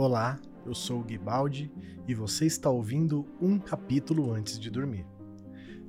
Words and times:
Olá, 0.00 0.38
eu 0.64 0.76
sou 0.76 1.00
o 1.00 1.02
Guibaldi 1.02 1.72
e 2.06 2.14
você 2.14 2.46
está 2.46 2.70
ouvindo 2.70 3.26
um 3.42 3.58
capítulo 3.58 4.32
antes 4.32 4.56
de 4.56 4.70
dormir. 4.70 5.04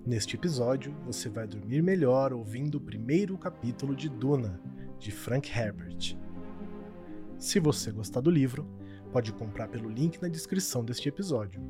Neste 0.04 0.36
episódio, 0.36 0.96
você 1.06 1.30
vai 1.30 1.46
dormir 1.46 1.84
melhor 1.84 2.34
ouvindo 2.34 2.80
o 2.80 2.82
primeiro 2.82 3.38
capítulo 3.38 3.96
de 3.96 4.10
Duna, 4.10 4.60
de 4.98 5.12
Frank 5.12 5.48
Herbert. 5.56 6.18
Se 7.38 7.60
você 7.60 7.92
gostar 7.92 8.22
do 8.22 8.32
livro, 8.32 8.68
pode 9.12 9.32
comprar 9.32 9.68
pelo 9.68 9.88
link 9.88 10.20
na 10.20 10.28
descrição 10.28 10.84
deste 10.84 11.08
episódio. 11.08 11.62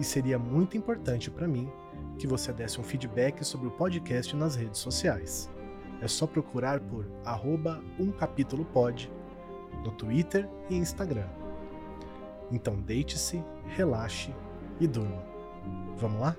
E 0.00 0.02
seria 0.02 0.40
muito 0.40 0.76
importante 0.76 1.30
para 1.30 1.46
mim 1.46 1.70
que 2.18 2.26
você 2.26 2.52
desse 2.52 2.80
um 2.80 2.82
feedback 2.82 3.44
sobre 3.44 3.68
o 3.68 3.76
podcast 3.76 4.34
nas 4.34 4.56
redes 4.56 4.80
sociais. 4.80 5.48
É 6.00 6.08
só 6.08 6.26
procurar 6.26 6.80
por 6.80 7.08
arroba 7.24 7.80
umcapítulopod 8.00 9.08
no 9.84 9.92
Twitter 9.92 10.50
e 10.68 10.74
Instagram. 10.74 11.41
Então 12.52 12.78
deite-se, 12.80 13.42
relaxe 13.74 14.30
e 14.78 14.86
durma. 14.86 15.24
Vamos 15.96 16.20
lá? 16.20 16.36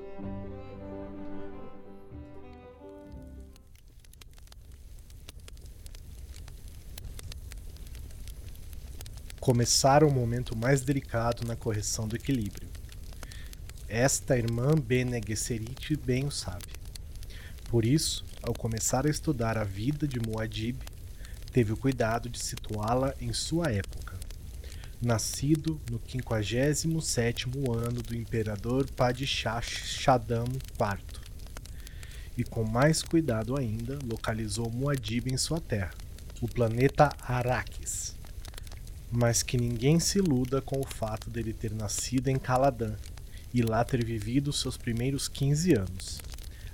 Começar 9.39 10.03
o 10.03 10.11
momento 10.11 10.55
mais 10.55 10.81
delicado 10.81 11.45
na 11.45 11.55
correção 11.55 12.07
do 12.07 12.15
equilíbrio. 12.15 12.69
Esta 13.89 14.37
irmã 14.37 14.73
Bene 14.75 15.21
Gesserit 15.27 15.97
bem 15.97 16.25
o 16.25 16.31
sabe. 16.31 16.65
Por 17.69 17.83
isso, 17.83 18.23
ao 18.41 18.53
começar 18.53 19.05
a 19.05 19.09
estudar 19.09 19.57
a 19.57 19.63
vida 19.63 20.07
de 20.07 20.19
Muad'Dib, 20.19 20.79
teve 21.51 21.73
o 21.73 21.77
cuidado 21.77 22.29
de 22.29 22.39
situá-la 22.39 23.13
em 23.19 23.33
sua 23.33 23.71
época. 23.71 24.22
Nascido 25.03 25.81
no 25.91 25.99
57º 25.99 27.75
ano 27.75 28.01
do 28.01 28.15
imperador 28.15 28.89
Padishah 28.91 29.61
Shaddam 29.61 30.45
IV. 30.45 31.19
E 32.37 32.43
com 32.45 32.63
mais 32.63 33.03
cuidado 33.03 33.57
ainda, 33.57 33.99
localizou 34.09 34.71
Muad'Dib 34.71 35.27
em 35.29 35.35
sua 35.35 35.59
terra, 35.59 35.91
o 36.41 36.47
planeta 36.47 37.09
Arrakis. 37.21 38.15
Mas 39.11 39.43
que 39.43 39.57
ninguém 39.57 39.99
se 39.99 40.19
iluda 40.19 40.61
com 40.61 40.79
o 40.79 40.87
fato 40.87 41.29
dele 41.29 41.51
ter 41.51 41.73
nascido 41.73 42.29
em 42.29 42.39
Caladan 42.39 42.95
e 43.53 43.61
lá 43.61 43.83
ter 43.83 44.05
vivido 44.05 44.53
seus 44.53 44.77
primeiros 44.77 45.27
15 45.27 45.73
anos. 45.73 46.21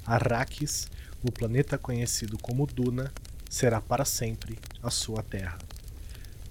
Arrakis, 0.05 0.87
o 1.23 1.31
planeta 1.31 1.79
conhecido 1.79 2.37
como 2.37 2.67
Duna, 2.67 3.11
será 3.49 3.81
para 3.81 4.05
sempre 4.05 4.59
a 4.83 4.91
sua 4.91 5.23
terra. 5.23 5.57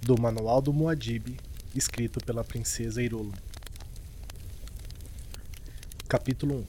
Do 0.02 0.20
Manual 0.20 0.60
do 0.60 0.72
Muad'Dib, 0.72 1.38
escrito 1.74 2.18
pela 2.24 2.42
princesa 2.42 3.02
Irola. 3.02 3.32
Capítulo 6.08 6.56
1 6.56 6.64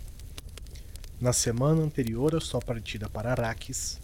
Na 1.22 1.33
semana 1.33 1.81
anterior 1.81 2.36
à 2.36 2.42
sua 2.42 2.59
partida 2.59 3.09
para 3.09 3.31
Arrakis, 3.31 4.00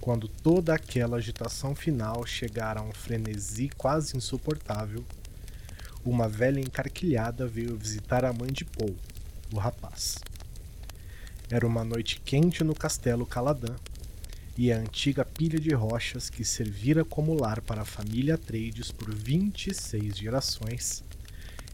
quando 0.00 0.28
toda 0.28 0.74
aquela 0.74 1.16
agitação 1.16 1.74
final 1.74 2.26
chegara 2.26 2.80
a 2.80 2.82
um 2.82 2.92
frenesi 2.92 3.70
quase 3.76 4.16
insuportável, 4.16 5.04
uma 6.04 6.28
velha 6.28 6.60
encarquilhada 6.60 7.46
veio 7.46 7.76
visitar 7.76 8.24
a 8.24 8.32
mãe 8.32 8.52
de 8.52 8.64
Paul, 8.64 8.94
o 9.52 9.58
rapaz. 9.58 10.16
Era 11.48 11.66
uma 11.66 11.84
noite 11.84 12.20
quente 12.20 12.64
no 12.64 12.74
castelo 12.74 13.24
Caladan, 13.24 13.76
e 14.56 14.72
a 14.72 14.78
antiga 14.78 15.24
pilha 15.24 15.58
de 15.58 15.74
rochas 15.74 16.30
que 16.30 16.44
servira 16.44 17.04
como 17.04 17.34
lar 17.34 17.60
para 17.60 17.82
a 17.82 17.84
família 17.84 18.34
Atreides 18.34 18.92
por 18.92 19.12
26 19.12 20.16
gerações 20.16 21.02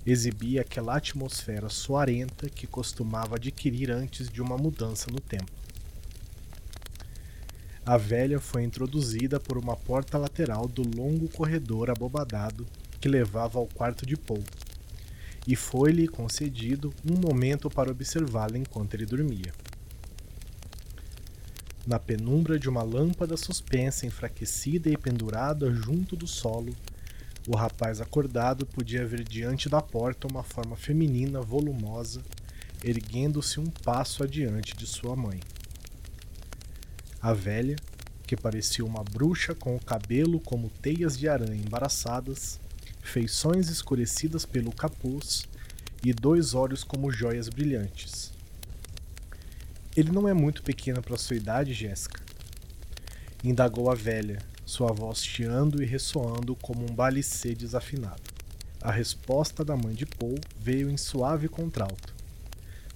exibia 0.06 0.62
aquela 0.62 0.96
atmosfera 0.96 1.68
soarenta 1.68 2.48
que 2.48 2.66
costumava 2.66 3.36
adquirir 3.36 3.90
antes 3.90 4.30
de 4.30 4.40
uma 4.40 4.56
mudança 4.56 5.10
no 5.10 5.20
tempo. 5.20 5.52
A 7.84 7.96
velha 7.96 8.40
foi 8.40 8.62
introduzida 8.62 9.38
por 9.38 9.58
uma 9.58 9.76
porta 9.76 10.16
lateral 10.16 10.66
do 10.66 10.82
longo 10.82 11.28
corredor 11.28 11.90
abobadado 11.90 12.66
que 13.00 13.08
levava 13.08 13.58
ao 13.58 13.66
quarto 13.66 14.06
de 14.06 14.16
Paul, 14.16 14.42
e 15.46 15.56
foi-lhe 15.56 16.06
concedido 16.06 16.92
um 17.04 17.18
momento 17.18 17.70
para 17.70 17.90
observá-la 17.90 18.58
enquanto 18.58 18.94
ele 18.94 19.06
dormia. 19.06 19.52
Na 21.86 21.98
penumbra 21.98 22.58
de 22.58 22.68
uma 22.68 22.82
lâmpada 22.82 23.36
suspensa, 23.36 24.06
enfraquecida 24.06 24.90
e 24.90 24.96
pendurada 24.96 25.72
junto 25.72 26.14
do 26.14 26.26
solo, 26.26 26.74
o 27.48 27.56
rapaz 27.56 28.00
acordado 28.00 28.66
podia 28.66 29.06
ver 29.06 29.24
diante 29.24 29.68
da 29.68 29.80
porta 29.80 30.28
uma 30.28 30.42
forma 30.42 30.76
feminina 30.76 31.40
volumosa, 31.40 32.22
erguendo-se 32.84 33.58
um 33.58 33.66
passo 33.66 34.22
adiante 34.22 34.76
de 34.76 34.86
sua 34.86 35.16
mãe. 35.16 35.40
A 37.20 37.32
velha, 37.32 37.76
que 38.26 38.36
parecia 38.36 38.84
uma 38.84 39.02
bruxa 39.02 39.54
com 39.54 39.74
o 39.74 39.80
cabelo 39.80 40.38
como 40.38 40.68
teias 40.68 41.18
de 41.18 41.28
aranha 41.28 41.62
embaraçadas, 41.62 42.60
feições 43.02 43.68
escurecidas 43.68 44.44
pelo 44.44 44.70
capuz 44.70 45.48
e 46.04 46.12
dois 46.12 46.54
olhos 46.54 46.84
como 46.84 47.10
joias 47.10 47.48
brilhantes, 47.48 48.29
ele 49.96 50.12
não 50.12 50.28
é 50.28 50.32
muito 50.32 50.62
pequeno 50.62 51.02
para 51.02 51.18
sua 51.18 51.36
idade, 51.36 51.72
Jéssica. 51.72 52.20
Indagou 53.42 53.90
a 53.90 53.94
velha, 53.94 54.38
sua 54.64 54.92
voz 54.92 55.24
chiando 55.24 55.82
e 55.82 55.86
ressoando 55.86 56.54
como 56.54 56.82
um 56.82 56.94
balicê 56.94 57.54
desafinado. 57.54 58.22
A 58.80 58.92
resposta 58.92 59.64
da 59.64 59.76
mãe 59.76 59.94
de 59.94 60.06
Paul 60.06 60.36
veio 60.58 60.88
em 60.90 60.96
suave 60.96 61.48
contralto. 61.48 62.14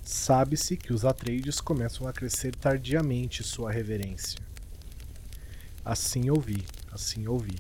Sabe-se 0.03 0.77
que 0.77 0.93
os 0.93 1.05
Atreides 1.05 1.61
começam 1.61 2.07
a 2.07 2.13
crescer 2.13 2.55
tardiamente, 2.55 3.43
sua 3.43 3.73
reverência. 3.73 4.39
Assim 5.85 6.31
ouvi, 6.31 6.65
assim 6.93 7.27
ouvi. 7.27 7.59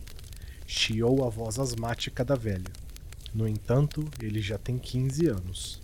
Chiou 0.67 1.27
a 1.27 1.29
voz 1.29 1.59
asmática 1.59 2.25
da 2.25 2.35
velha. 2.35 2.73
No 3.35 3.49
entanto, 3.49 4.09
ele 4.23 4.41
já 4.41 4.57
tem 4.59 4.79
15 4.79 5.27
anos. 5.27 5.81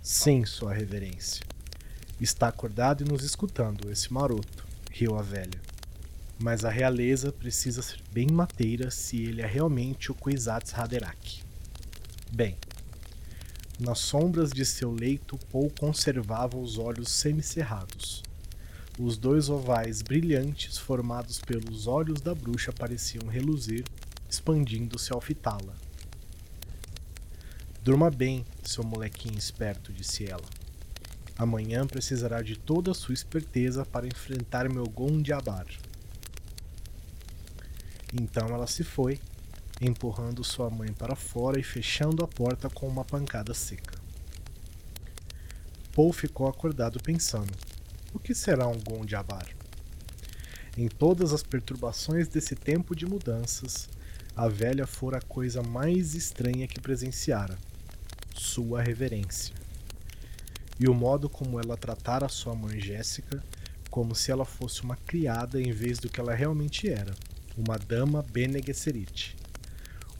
Sim, 0.00 0.44
sua 0.44 0.72
reverência. 0.72 1.55
Está 2.20 2.48
acordado 2.48 3.04
e 3.04 3.08
nos 3.08 3.22
escutando, 3.22 3.90
esse 3.90 4.10
maroto, 4.10 4.66
riu 4.90 5.18
a 5.18 5.22
velha. 5.22 5.60
Mas 6.38 6.64
a 6.64 6.70
realeza 6.70 7.30
precisa 7.30 7.82
ser 7.82 8.00
bem 8.10 8.28
mateira 8.30 8.90
se 8.90 9.22
ele 9.22 9.42
é 9.42 9.46
realmente 9.46 10.10
o 10.10 10.14
Kwisatz 10.14 10.72
Haderach. 10.72 11.44
Bem, 12.32 12.56
nas 13.78 13.98
sombras 13.98 14.50
de 14.50 14.64
seu 14.64 14.90
leito, 14.90 15.38
Paul 15.52 15.70
conservava 15.78 16.56
os 16.56 16.78
olhos 16.78 17.10
semicerrados. 17.10 18.22
Os 18.98 19.18
dois 19.18 19.50
ovais 19.50 20.00
brilhantes 20.00 20.78
formados 20.78 21.38
pelos 21.38 21.86
olhos 21.86 22.22
da 22.22 22.34
bruxa 22.34 22.72
pareciam 22.72 23.28
reluzir, 23.28 23.84
expandindo-se 24.30 25.12
ao 25.12 25.20
fitá-la. 25.20 25.74
Durma 27.82 28.10
bem, 28.10 28.46
seu 28.64 28.82
molequinho 28.82 29.36
esperto, 29.36 29.92
disse 29.92 30.24
ela. 30.24 30.65
Amanhã 31.38 31.86
precisará 31.86 32.40
de 32.40 32.56
toda 32.56 32.92
a 32.92 32.94
sua 32.94 33.12
esperteza 33.12 33.84
para 33.84 34.06
enfrentar 34.06 34.70
meu 34.70 34.84
Gondiabar. 34.84 35.66
Então 38.14 38.48
ela 38.48 38.66
se 38.66 38.82
foi, 38.82 39.20
empurrando 39.78 40.42
sua 40.42 40.70
mãe 40.70 40.90
para 40.94 41.14
fora 41.14 41.60
e 41.60 41.62
fechando 41.62 42.24
a 42.24 42.28
porta 42.28 42.70
com 42.70 42.88
uma 42.88 43.04
pancada 43.04 43.52
seca. 43.52 43.98
Paul 45.92 46.10
ficou 46.10 46.48
acordado 46.48 46.98
pensando: 47.02 47.52
o 48.14 48.18
que 48.18 48.34
será 48.34 48.66
um 48.66 48.80
Gondiabar? 48.80 49.46
Em 50.74 50.88
todas 50.88 51.34
as 51.34 51.42
perturbações 51.42 52.28
desse 52.28 52.54
tempo 52.54 52.96
de 52.96 53.04
mudanças, 53.04 53.90
a 54.34 54.48
velha 54.48 54.86
fora 54.86 55.18
a 55.18 55.22
coisa 55.22 55.62
mais 55.62 56.14
estranha 56.14 56.66
que 56.66 56.80
presenciara: 56.80 57.58
sua 58.34 58.82
reverência 58.82 59.65
e 60.78 60.88
o 60.88 60.94
modo 60.94 61.28
como 61.28 61.60
ela 61.60 61.76
tratara 61.76 62.28
sua 62.28 62.54
mãe 62.54 62.80
Jéssica 62.80 63.42
como 63.90 64.14
se 64.14 64.30
ela 64.30 64.44
fosse 64.44 64.82
uma 64.82 64.94
criada 64.94 65.60
em 65.60 65.72
vez 65.72 65.98
do 65.98 66.08
que 66.08 66.20
ela 66.20 66.34
realmente 66.34 66.86
era, 66.86 67.14
uma 67.56 67.78
dama 67.78 68.22
Bene 68.22 68.62
Gesserit, 68.62 69.34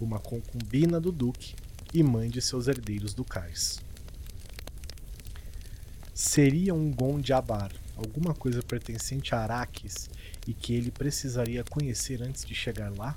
uma 0.00 0.18
concubina 0.18 0.98
do 0.98 1.12
duque 1.12 1.54
e 1.92 2.02
mãe 2.02 2.30
de 2.30 2.40
seus 2.40 2.68
herdeiros 2.68 3.12
ducais. 3.12 3.82
Seria 6.14 6.72
um 6.72 6.90
Gondiabar, 6.90 7.70
alguma 7.96 8.34
coisa 8.34 8.62
pertencente 8.62 9.34
a 9.34 9.40
Araques 9.40 10.08
e 10.46 10.54
que 10.54 10.72
ele 10.72 10.90
precisaria 10.90 11.62
conhecer 11.62 12.22
antes 12.22 12.46
de 12.46 12.54
chegar 12.54 12.90
lá? 12.96 13.14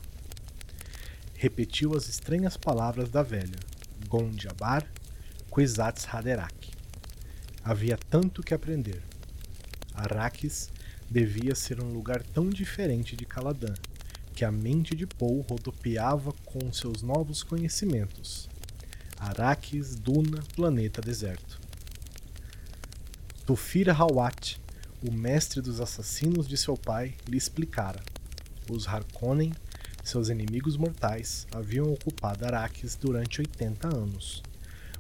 Repetiu 1.36 1.96
as 1.96 2.10
estranhas 2.10 2.58
palavras 2.58 3.10
da 3.10 3.24
velha, 3.24 3.60
Gondiabar, 4.10 4.86
Kwisatz 5.50 6.06
Haderach. 6.14 6.79
Havia 7.70 8.00
tanto 8.10 8.42
que 8.42 8.56
aprender. 8.56 9.00
Arrakis 9.94 10.72
devia 11.08 11.54
ser 11.54 11.80
um 11.80 11.94
lugar 11.94 12.24
tão 12.24 12.50
diferente 12.50 13.16
de 13.16 13.28
Caladan, 13.28 13.76
que 14.34 14.44
a 14.44 14.52
mente 14.52 14.96
de 14.96 15.06
Paul 15.06 15.46
rodopiava 15.48 16.34
com 16.46 16.74
seus 16.74 17.04
novos 17.04 17.44
conhecimentos. 17.44 18.50
Araques, 19.20 19.94
Duna, 19.94 20.42
planeta 20.56 21.00
deserto. 21.00 21.62
Tufir 23.46 23.88
Hawat, 23.88 24.60
o 25.08 25.12
mestre 25.12 25.62
dos 25.62 25.80
assassinos 25.80 26.48
de 26.48 26.58
seu 26.58 26.76
pai, 26.76 27.14
lhe 27.28 27.38
explicara. 27.38 28.02
Os 28.68 28.88
Harkonnen, 28.88 29.54
seus 30.04 30.30
inimigos 30.30 30.76
mortais, 30.76 31.46
haviam 31.52 31.94
ocupado 31.94 32.48
Araques 32.48 32.96
durante 32.96 33.42
80 33.42 33.96
anos, 33.96 34.42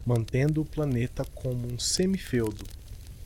mantendo 0.05 0.61
o 0.61 0.65
planeta 0.65 1.23
como 1.35 1.71
um 1.71 1.77
semifeudo, 1.77 2.65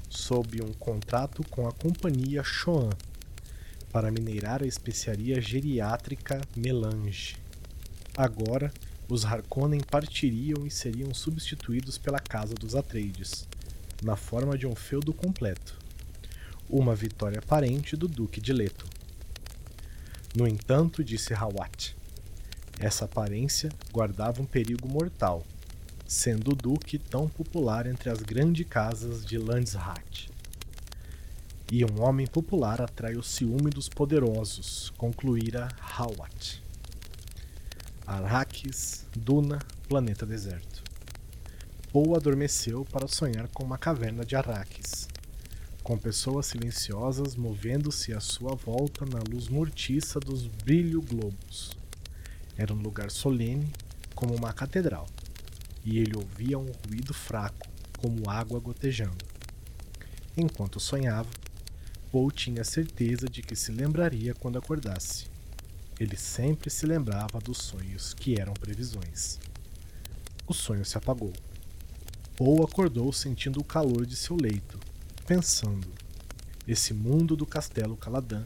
sob 0.09 0.61
um 0.61 0.73
contrato 0.73 1.43
com 1.49 1.67
a 1.67 1.71
companhia 1.71 2.43
Shoan, 2.43 2.89
para 3.91 4.11
minerar 4.11 4.63
a 4.63 4.67
especiaria 4.67 5.39
geriátrica 5.39 6.41
Melange. 6.55 7.37
Agora, 8.17 8.71
os 9.07 9.25
Harkonnen 9.25 9.81
partiriam 9.81 10.65
e 10.65 10.71
seriam 10.71 11.13
substituídos 11.13 11.97
pela 11.97 12.19
Casa 12.19 12.55
dos 12.55 12.75
Atreides, 12.75 13.47
na 14.03 14.15
forma 14.15 14.57
de 14.57 14.65
um 14.65 14.75
feudo 14.75 15.13
completo. 15.13 15.77
Uma 16.69 16.95
vitória 16.95 17.39
aparente 17.39 17.95
do 17.95 18.07
Duque 18.07 18.41
de 18.41 18.51
Leto. 18.51 18.85
No 20.35 20.47
entanto, 20.47 21.03
disse 21.03 21.33
Hawat, 21.33 21.95
essa 22.79 23.05
aparência 23.05 23.69
guardava 23.91 24.41
um 24.41 24.45
perigo 24.45 24.87
mortal, 24.87 25.45
sendo 26.13 26.51
o 26.51 26.55
Duque 26.55 26.99
tão 26.99 27.27
popular 27.27 27.87
entre 27.87 28.07
as 28.07 28.19
grandes 28.19 28.67
casas 28.67 29.25
de 29.25 29.35
Landshat. 29.35 30.29
E 31.71 31.83
um 31.83 32.03
homem 32.03 32.27
popular 32.27 32.79
atrai 32.79 33.15
o 33.15 33.23
ciúme 33.23 33.71
dos 33.71 33.89
poderosos, 33.89 34.93
concluíra 34.95 35.69
Hawat. 35.81 36.61
Arrakis, 38.05 39.07
Duna, 39.17 39.57
planeta 39.89 40.23
deserto. 40.23 40.83
Poe 41.91 42.15
adormeceu 42.15 42.85
para 42.85 43.07
sonhar 43.07 43.47
com 43.47 43.63
uma 43.63 43.79
caverna 43.79 44.23
de 44.23 44.35
Arrakis, 44.35 45.07
com 45.81 45.97
pessoas 45.97 46.45
silenciosas 46.45 47.35
movendo-se 47.35 48.13
à 48.13 48.19
sua 48.19 48.53
volta 48.53 49.03
na 49.03 49.19
luz 49.27 49.49
mortiça 49.49 50.19
dos 50.19 50.45
brilho 50.45 51.01
globos. 51.01 51.75
Era 52.55 52.71
um 52.71 52.81
lugar 52.81 53.09
solene, 53.09 53.73
como 54.13 54.35
uma 54.35 54.53
catedral, 54.53 55.07
e 55.83 55.99
ele 55.99 56.15
ouvia 56.15 56.57
um 56.57 56.71
ruído 56.87 57.13
fraco, 57.13 57.67
como 57.97 58.29
água 58.29 58.59
gotejando. 58.59 59.25
Enquanto 60.35 60.79
sonhava, 60.79 61.29
Paul 62.11 62.31
tinha 62.31 62.63
certeza 62.63 63.27
de 63.27 63.41
que 63.41 63.55
se 63.55 63.71
lembraria 63.71 64.33
quando 64.33 64.57
acordasse. 64.57 65.27
Ele 65.99 66.17
sempre 66.17 66.69
se 66.69 66.85
lembrava 66.85 67.39
dos 67.39 67.57
sonhos 67.57 68.13
que 68.13 68.39
eram 68.39 68.53
previsões. 68.53 69.39
O 70.47 70.53
sonho 70.53 70.83
se 70.85 70.97
apagou. 70.97 71.33
Paul 72.35 72.63
acordou 72.63 73.11
sentindo 73.13 73.59
o 73.59 73.63
calor 73.63 74.05
de 74.05 74.15
seu 74.15 74.35
leito, 74.35 74.79
pensando: 75.25 75.87
esse 76.67 76.93
mundo 76.93 77.35
do 77.35 77.45
castelo 77.45 77.95
Caladan, 77.95 78.45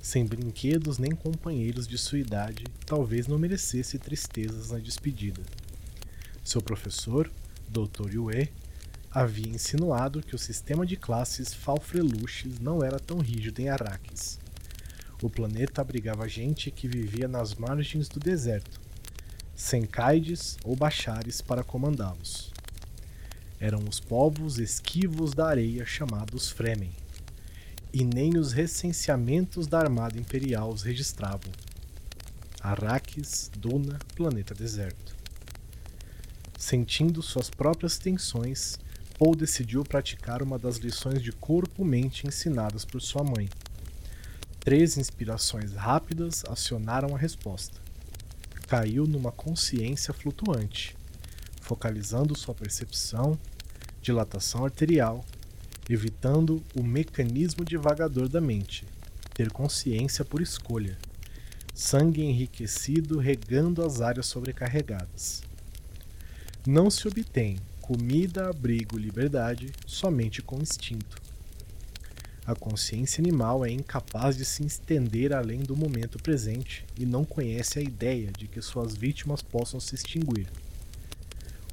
sem 0.00 0.24
brinquedos 0.24 0.98
nem 0.98 1.10
companheiros 1.10 1.86
de 1.86 1.98
sua 1.98 2.18
idade, 2.18 2.64
talvez 2.86 3.26
não 3.26 3.38
merecesse 3.38 3.98
tristezas 3.98 4.70
na 4.70 4.78
despedida. 4.78 5.42
Seu 6.46 6.62
professor, 6.62 7.30
Dr. 7.68 8.14
Yue, 8.14 8.48
havia 9.10 9.48
insinuado 9.48 10.22
que 10.22 10.34
o 10.34 10.38
sistema 10.38 10.86
de 10.86 10.96
classes 10.96 11.52
Falfreluches 11.52 12.58
não 12.58 12.82
era 12.82 12.98
tão 12.98 13.18
rígido 13.18 13.60
em 13.60 13.68
Arrakis 13.68 14.38
o 15.22 15.30
planeta 15.30 15.80
abrigava 15.80 16.28
gente 16.28 16.70
que 16.70 16.86
vivia 16.86 17.26
nas 17.26 17.54
margens 17.54 18.08
do 18.08 18.20
deserto, 18.20 18.80
sem 19.54 19.86
caides 19.86 20.58
ou 20.62 20.76
bachares 20.76 21.40
para 21.40 21.64
comandá-los. 21.64 22.52
Eram 23.58 23.82
os 23.88 23.98
povos 23.98 24.58
esquivos 24.58 25.32
da 25.32 25.48
areia 25.48 25.86
chamados 25.86 26.50
Fremen, 26.50 26.92
e 27.92 28.04
nem 28.04 28.36
os 28.36 28.52
recenseamentos 28.52 29.66
da 29.66 29.78
Armada 29.78 30.18
Imperial 30.18 30.70
os 30.70 30.82
registravam. 30.82 31.50
Arrakis, 32.60 33.50
Duna, 33.56 33.98
planeta 34.14 34.54
deserto. 34.54 35.15
Sentindo 36.58 37.22
suas 37.22 37.50
próprias 37.50 37.98
tensões, 37.98 38.78
Paul 39.18 39.34
decidiu 39.34 39.84
praticar 39.84 40.42
uma 40.42 40.58
das 40.58 40.76
lições 40.76 41.22
de 41.22 41.32
corpo-mente 41.32 42.26
ensinadas 42.26 42.84
por 42.84 43.00
sua 43.00 43.22
mãe 43.22 43.48
Três 44.66 44.96
inspirações 44.96 45.74
rápidas 45.74 46.42
acionaram 46.48 47.14
a 47.14 47.18
resposta. 47.18 47.80
Caiu 48.66 49.06
numa 49.06 49.30
consciência 49.30 50.12
flutuante, 50.12 50.96
focalizando 51.60 52.36
sua 52.36 52.52
percepção, 52.52 53.38
dilatação 54.02 54.64
arterial, 54.64 55.24
evitando 55.88 56.60
o 56.74 56.82
mecanismo 56.82 57.64
divagador 57.64 58.28
da 58.28 58.40
mente, 58.40 58.84
ter 59.32 59.52
consciência 59.52 60.24
por 60.24 60.42
escolha, 60.42 60.98
sangue 61.72 62.22
enriquecido 62.22 63.20
regando 63.20 63.86
as 63.86 64.00
áreas 64.00 64.26
sobrecarregadas. 64.26 65.44
Não 66.66 66.90
se 66.90 67.06
obtém 67.06 67.58
comida, 67.80 68.50
abrigo, 68.50 68.98
liberdade 68.98 69.70
somente 69.86 70.42
com 70.42 70.60
instinto. 70.60 71.22
A 72.44 72.56
consciência 72.56 73.22
animal 73.22 73.64
é 73.64 73.70
incapaz 73.70 74.36
de 74.36 74.44
se 74.44 74.66
estender 74.66 75.32
além 75.32 75.60
do 75.60 75.76
momento 75.76 76.18
presente 76.20 76.84
e 76.98 77.06
não 77.06 77.24
conhece 77.24 77.78
a 77.78 77.82
ideia 77.82 78.32
de 78.36 78.48
que 78.48 78.60
suas 78.60 78.96
vítimas 78.96 79.42
possam 79.42 79.78
se 79.78 79.94
extinguir. 79.94 80.48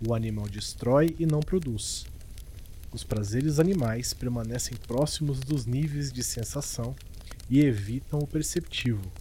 O 0.07 0.13
animal 0.13 0.48
destrói 0.48 1.16
e 1.18 1.25
não 1.25 1.39
produz. 1.39 2.06
Os 2.92 3.04
prazeres 3.04 3.57
animais 3.57 4.13
permanecem 4.13 4.78
próximos 4.78 5.39
dos 5.39 5.66
níveis 5.66 6.13
de 6.13 6.24
sensação 6.24 6.96
e 7.50 7.62
evitam 7.62 8.19
o 8.19 8.28
perceptivo. 8.28 9.12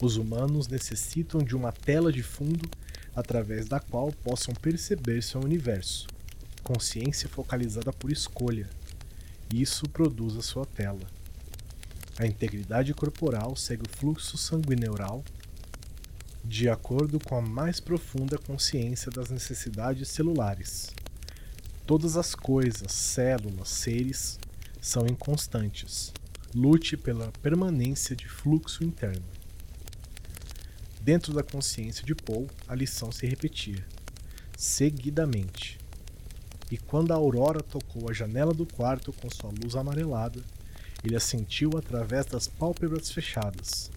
Os 0.00 0.16
humanos 0.16 0.68
necessitam 0.68 1.42
de 1.42 1.56
uma 1.56 1.72
tela 1.72 2.12
de 2.12 2.22
fundo 2.22 2.70
através 3.14 3.66
da 3.66 3.80
qual 3.80 4.12
possam 4.12 4.54
perceber 4.54 5.22
seu 5.22 5.40
universo. 5.40 6.06
Consciência 6.62 7.28
focalizada 7.28 7.92
por 7.92 8.10
escolha, 8.10 8.68
isso 9.52 9.88
produz 9.88 10.36
a 10.36 10.42
sua 10.42 10.64
tela. 10.64 11.06
A 12.18 12.26
integridade 12.26 12.94
corporal 12.94 13.56
segue 13.56 13.82
o 13.86 13.96
fluxo 13.96 14.36
sanguineural 14.36 15.24
de 16.44 16.68
acordo 16.68 17.20
com 17.20 17.36
a 17.36 17.40
mais 17.40 17.78
profunda 17.78 18.36
consciência 18.36 19.10
das 19.10 19.30
necessidades 19.30 20.08
celulares. 20.08 20.90
Todas 21.86 22.16
as 22.16 22.34
coisas, 22.34 22.92
células, 22.92 23.68
seres 23.68 24.38
são 24.80 25.06
inconstantes. 25.06 26.12
Lute 26.54 26.96
pela 26.96 27.32
permanência 27.42 28.14
de 28.16 28.28
fluxo 28.28 28.84
interno. 28.84 29.24
Dentro 31.04 31.32
da 31.32 31.42
consciência 31.42 32.04
de 32.04 32.14
Paul, 32.14 32.48
a 32.68 32.74
lição 32.74 33.10
se 33.10 33.26
repetia, 33.26 33.84
seguidamente 34.56 35.82
e 36.72 36.78
quando 36.78 37.12
a 37.12 37.16
aurora 37.16 37.62
tocou 37.62 38.08
a 38.08 38.14
janela 38.14 38.54
do 38.54 38.64
quarto 38.64 39.12
com 39.12 39.28
sua 39.28 39.50
luz 39.62 39.76
amarelada, 39.76 40.40
ele 41.04 41.14
a 41.14 41.20
sentiu 41.20 41.76
através 41.76 42.24
das 42.24 42.48
pálpebras 42.48 43.10
fechadas. 43.10 43.90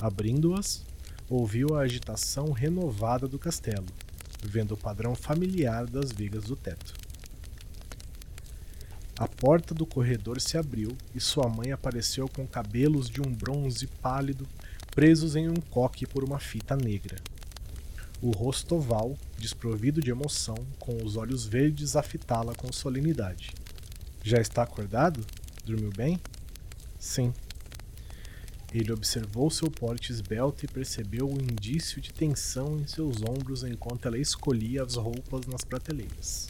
Abrindo-as, 0.00 0.84
ouviu 1.28 1.74
a 1.74 1.80
agitação 1.80 2.52
renovada 2.52 3.26
do 3.26 3.40
castelo, 3.40 3.86
vendo 4.40 4.74
o 4.74 4.76
padrão 4.76 5.16
familiar 5.16 5.84
das 5.84 6.12
vigas 6.12 6.44
do 6.44 6.54
teto. 6.54 6.94
A 9.18 9.26
porta 9.26 9.74
do 9.74 9.84
corredor 9.84 10.40
se 10.40 10.56
abriu 10.56 10.96
e 11.12 11.20
sua 11.20 11.48
mãe 11.48 11.72
apareceu 11.72 12.28
com 12.28 12.46
cabelos 12.46 13.10
de 13.10 13.20
um 13.20 13.34
bronze 13.34 13.88
pálido 13.88 14.46
presos 14.92 15.36
em 15.36 15.48
um 15.48 15.54
coque 15.54 16.06
por 16.06 16.22
uma 16.22 16.38
fita 16.38 16.76
negra. 16.76 17.16
O 18.20 18.30
rosto 18.30 18.76
oval, 18.76 19.16
desprovido 19.38 20.00
de 20.00 20.10
emoção, 20.10 20.54
com 20.78 21.02
os 21.02 21.16
olhos 21.16 21.46
verdes 21.46 21.96
a 21.96 22.02
fitá-la 22.02 22.54
com 22.54 22.70
solenidade. 22.70 23.52
Já 24.22 24.38
está 24.38 24.62
acordado? 24.62 25.24
Dormiu 25.64 25.90
bem? 25.96 26.20
Sim. 26.98 27.32
Ele 28.72 28.92
observou 28.92 29.50
seu 29.50 29.70
porte 29.70 30.12
esbelto 30.12 30.64
e 30.64 30.68
percebeu 30.68 31.26
o 31.26 31.42
indício 31.42 32.00
de 32.00 32.12
tensão 32.12 32.78
em 32.78 32.86
seus 32.86 33.22
ombros 33.22 33.64
enquanto 33.64 34.06
ela 34.06 34.18
escolhia 34.18 34.82
as 34.82 34.96
roupas 34.96 35.46
nas 35.46 35.64
prateleiras. 35.64 36.48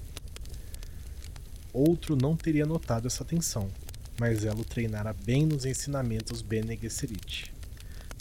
Outro 1.73 2.17
não 2.17 2.37
teria 2.37 2.67
notado 2.67 3.07
essa 3.07 3.25
tensão, 3.25 3.71
mas 4.19 4.45
ela 4.45 4.61
o 4.61 4.65
treinara 4.65 5.13
bem 5.13 5.47
nos 5.47 5.65
ensinamentos 5.65 6.43
Bene 6.43 6.77
Gesserit, 6.77 7.52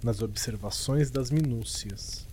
nas 0.04 0.22
observações 0.22 1.12
das 1.12 1.30
minúcias, 1.30 2.26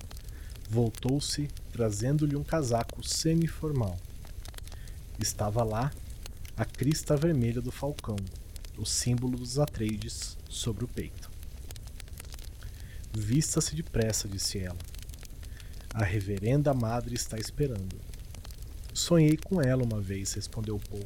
Voltou-se, 0.70 1.48
trazendo-lhe 1.72 2.37
um 2.37 2.44
casaco 2.44 3.02
semi-formal. 3.02 3.98
Estava 5.18 5.64
lá 5.64 5.90
a 6.58 6.64
crista 6.64 7.16
vermelha 7.16 7.62
do 7.62 7.72
falcão, 7.72 8.16
o 8.76 8.84
símbolo 8.84 9.38
dos 9.38 9.58
Atreides, 9.58 10.37
sobre 10.46 10.84
o 10.84 10.88
peito. 10.88 11.30
Vista-se 13.16 13.75
depressa, 13.75 14.28
disse 14.28 14.58
ela. 14.58 14.76
A 15.94 16.04
reverenda 16.04 16.75
madre 16.75 17.14
está 17.14 17.38
esperando. 17.38 17.96
Sonhei 18.92 19.38
com 19.38 19.62
ela 19.62 19.82
uma 19.82 20.02
vez, 20.02 20.34
respondeu 20.34 20.78
Paul. 20.90 21.02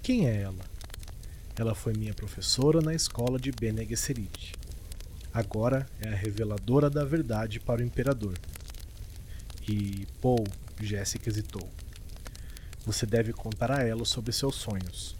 Quem 0.00 0.28
é 0.28 0.42
ela? 0.42 0.64
Ela 1.56 1.74
foi 1.74 1.92
minha 1.92 2.14
professora 2.14 2.80
na 2.80 2.94
escola 2.94 3.36
de 3.36 3.50
Bene 3.50 3.84
Gesserit. 3.84 4.59
Agora 5.32 5.86
é 6.00 6.08
a 6.08 6.14
reveladora 6.14 6.90
da 6.90 7.04
verdade 7.04 7.60
para 7.60 7.80
o 7.80 7.84
imperador. 7.84 8.36
E 9.68 10.06
Paul, 10.20 10.44
Jéssica 10.80 11.30
hesitou. 11.30 11.68
Você 12.84 13.06
deve 13.06 13.32
contar 13.32 13.70
a 13.70 13.84
ela 13.84 14.04
sobre 14.04 14.32
seus 14.32 14.56
sonhos. 14.56 15.14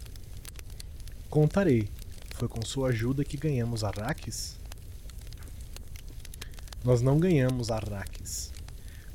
Contarei. 1.29 1.87
Foi 2.35 2.49
com 2.49 2.65
sua 2.65 2.89
ajuda 2.89 3.23
que 3.23 3.37
ganhamos 3.37 3.83
Arrakis? 3.83 4.57
Nós 6.83 7.01
não 7.01 7.17
ganhamos 7.17 7.69
Arrakis. 7.71 8.51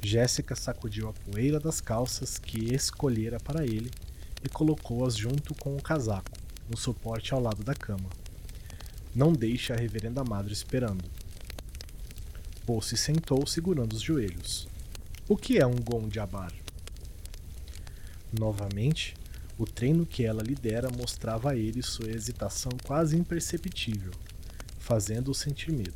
Jéssica 0.01 0.57
sacudiu 0.57 1.09
a 1.09 1.13
poeira 1.13 1.61
das 1.61 1.81
calças 1.81 2.39
que 2.39 2.73
escolhera 2.73 3.39
para 3.39 3.65
ele 3.65 3.91
e 4.43 4.49
colocou-as 4.49 5.17
junto 5.17 5.55
com 5.57 5.77
o 5.77 5.83
casaco, 5.83 6.31
no 6.71 6.77
suporte 6.77 7.35
ao 7.35 7.41
lado 7.41 7.65
da 7.65 7.75
cama. 7.75 8.09
Não 9.17 9.33
deixe 9.33 9.73
a 9.73 9.77
reverenda 9.77 10.23
madre 10.23 10.53
esperando. 10.53 11.03
Paul 12.67 12.83
se 12.83 12.99
sentou 12.99 13.47
segurando 13.47 13.95
os 13.95 14.03
joelhos. 14.03 14.69
O 15.27 15.39
que 15.39 15.57
é 15.57 15.67
um 15.67 15.77
Gondiabar? 15.77 16.53
Novamente, 18.39 19.15
o 19.57 19.65
treino 19.65 20.05
que 20.05 20.23
ela 20.23 20.43
lidera 20.43 20.91
mostrava 20.91 21.53
a 21.53 21.57
ele 21.57 21.83
sua 21.83 22.11
hesitação 22.11 22.71
quase 22.85 23.17
imperceptível, 23.17 24.13
fazendo-o 24.79 25.35
sentir 25.35 25.73
medo. 25.73 25.95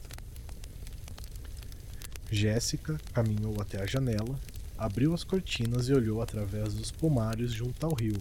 Jéssica 2.31 2.99
caminhou 3.13 3.61
até 3.61 3.83
a 3.83 3.87
janela, 3.87 4.41
abriu 4.79 5.13
as 5.13 5.25
cortinas 5.25 5.91
e 5.91 5.93
olhou 5.93 6.23
através 6.23 6.73
dos 6.73 6.91
pomares 6.91 7.53
junto 7.53 7.85
ao 7.85 7.93
rio, 7.93 8.17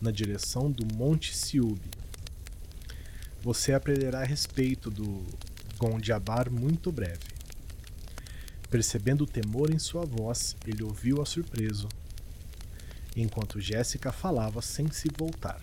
na 0.00 0.12
direção 0.12 0.70
do 0.70 0.86
Monte 0.94 1.36
Siúbe. 1.36 1.97
Você 3.42 3.72
aprenderá 3.72 4.20
a 4.20 4.24
respeito 4.24 4.90
do 4.90 5.24
Gondiabar 5.78 6.50
muito 6.50 6.90
breve. 6.90 7.38
Percebendo 8.68 9.22
o 9.22 9.26
temor 9.26 9.72
em 9.72 9.78
sua 9.78 10.04
voz, 10.04 10.56
ele 10.66 10.82
ouviu-a 10.82 11.24
surpreso, 11.24 11.88
enquanto 13.16 13.60
Jéssica 13.60 14.10
falava 14.10 14.60
sem 14.60 14.90
se 14.90 15.08
voltar. 15.16 15.60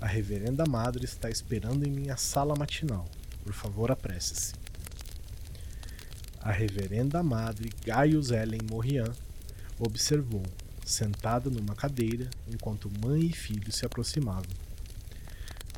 A 0.00 0.06
reverenda 0.06 0.64
madre 0.66 1.04
está 1.04 1.28
esperando 1.28 1.86
em 1.86 1.90
minha 1.90 2.16
sala 2.16 2.54
matinal. 2.56 3.06
Por 3.44 3.52
favor, 3.52 3.90
apresse-se. 3.92 4.54
A 6.40 6.50
reverenda 6.50 7.22
madre 7.22 7.70
Gaius 7.84 8.30
Ellen 8.30 8.60
Morrian 8.70 9.12
observou, 9.78 10.42
sentada 10.84 11.48
numa 11.50 11.74
cadeira, 11.74 12.28
enquanto 12.48 12.90
mãe 13.04 13.26
e 13.26 13.32
filho 13.32 13.70
se 13.70 13.86
aproximavam. 13.86 14.63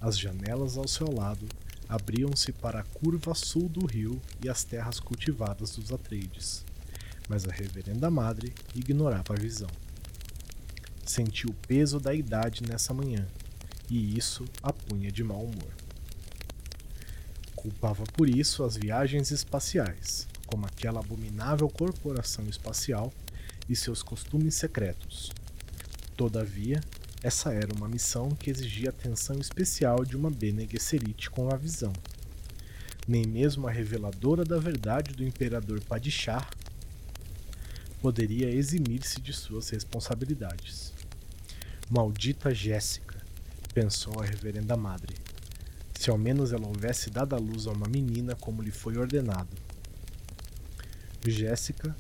As 0.00 0.18
janelas 0.18 0.76
ao 0.76 0.86
seu 0.86 1.10
lado 1.10 1.48
abriam-se 1.88 2.52
para 2.52 2.80
a 2.80 2.84
curva 2.84 3.34
sul 3.34 3.68
do 3.68 3.86
rio 3.86 4.20
e 4.44 4.48
as 4.48 4.64
terras 4.64 5.00
cultivadas 5.00 5.76
dos 5.76 5.92
Atreides, 5.92 6.64
mas 7.28 7.46
a 7.46 7.52
reverenda 7.52 8.10
madre 8.10 8.52
ignorava 8.74 9.34
a 9.34 9.40
visão. 9.40 9.70
Sentiu 11.04 11.50
o 11.50 11.66
peso 11.66 11.98
da 11.98 12.12
idade 12.12 12.62
nessa 12.68 12.92
manhã, 12.92 13.26
e 13.88 14.18
isso 14.18 14.44
a 14.62 14.72
punha 14.72 15.10
de 15.10 15.22
mau 15.24 15.42
humor. 15.42 15.72
Culpava 17.54 18.04
por 18.04 18.28
isso 18.28 18.64
as 18.64 18.76
viagens 18.76 19.30
espaciais, 19.30 20.28
como 20.46 20.66
aquela 20.66 21.00
abominável 21.00 21.68
corporação 21.68 22.46
espacial 22.48 23.12
e 23.68 23.74
seus 23.74 24.02
costumes 24.02 24.54
secretos. 24.54 25.30
Todavia, 26.16 26.80
essa 27.22 27.52
era 27.52 27.74
uma 27.74 27.88
missão 27.88 28.28
que 28.30 28.50
exigia 28.50 28.90
atenção 28.90 29.38
especial 29.38 30.04
de 30.04 30.16
uma 30.16 30.30
Bene 30.30 30.68
Gesserit 30.70 31.30
com 31.30 31.52
a 31.52 31.56
visão. 31.56 31.92
Nem 33.08 33.26
mesmo 33.26 33.66
a 33.66 33.70
reveladora 33.70 34.44
da 34.44 34.58
verdade 34.58 35.12
do 35.14 35.24
imperador 35.24 35.80
Padishah 35.80 36.46
poderia 38.00 38.50
eximir-se 38.50 39.20
de 39.20 39.32
suas 39.32 39.70
responsabilidades. 39.70 40.92
Maldita 41.88 42.54
Jéssica, 42.54 43.16
pensou 43.72 44.20
a 44.20 44.24
reverenda 44.24 44.76
madre. 44.76 45.14
Se 45.98 46.10
ao 46.10 46.18
menos 46.18 46.52
ela 46.52 46.66
houvesse 46.66 47.10
dado 47.10 47.34
à 47.34 47.38
luz 47.38 47.66
a 47.66 47.72
uma 47.72 47.88
menina 47.88 48.34
como 48.36 48.62
lhe 48.62 48.70
foi 48.70 48.96
ordenado. 48.96 49.56
Jéssica 51.26 51.96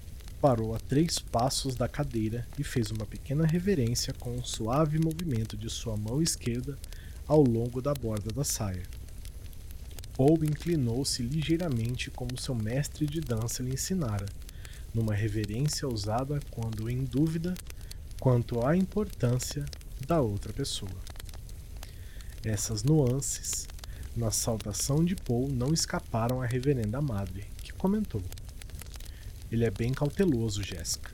parou 0.46 0.76
a 0.76 0.78
três 0.78 1.18
passos 1.18 1.74
da 1.74 1.88
cadeira 1.88 2.46
e 2.56 2.62
fez 2.62 2.92
uma 2.92 3.04
pequena 3.04 3.44
reverência 3.44 4.14
com 4.14 4.30
um 4.30 4.44
suave 4.44 4.96
movimento 4.96 5.56
de 5.56 5.68
sua 5.68 5.96
mão 5.96 6.22
esquerda 6.22 6.78
ao 7.26 7.42
longo 7.42 7.82
da 7.82 7.92
borda 7.92 8.32
da 8.32 8.44
saia. 8.44 8.84
Paul 10.16 10.44
inclinou-se 10.44 11.20
ligeiramente 11.20 12.12
como 12.12 12.40
seu 12.40 12.54
mestre 12.54 13.06
de 13.06 13.20
dança 13.20 13.60
lhe 13.60 13.74
ensinara, 13.74 14.26
numa 14.94 15.12
reverência 15.12 15.88
usada 15.88 16.38
quando 16.52 16.88
em 16.88 17.02
dúvida 17.02 17.52
quanto 18.20 18.64
à 18.64 18.76
importância 18.76 19.64
da 20.06 20.20
outra 20.20 20.52
pessoa. 20.52 21.00
Essas 22.44 22.84
nuances 22.84 23.66
na 24.14 24.30
saudação 24.30 25.04
de 25.04 25.16
Paul 25.16 25.48
não 25.48 25.74
escaparam 25.74 26.40
à 26.40 26.46
reverenda 26.46 27.02
madre, 27.02 27.48
que 27.64 27.72
comentou: 27.72 28.22
ele 29.50 29.64
é 29.64 29.70
bem 29.70 29.92
cauteloso, 29.92 30.62
Jéssica. 30.62 31.10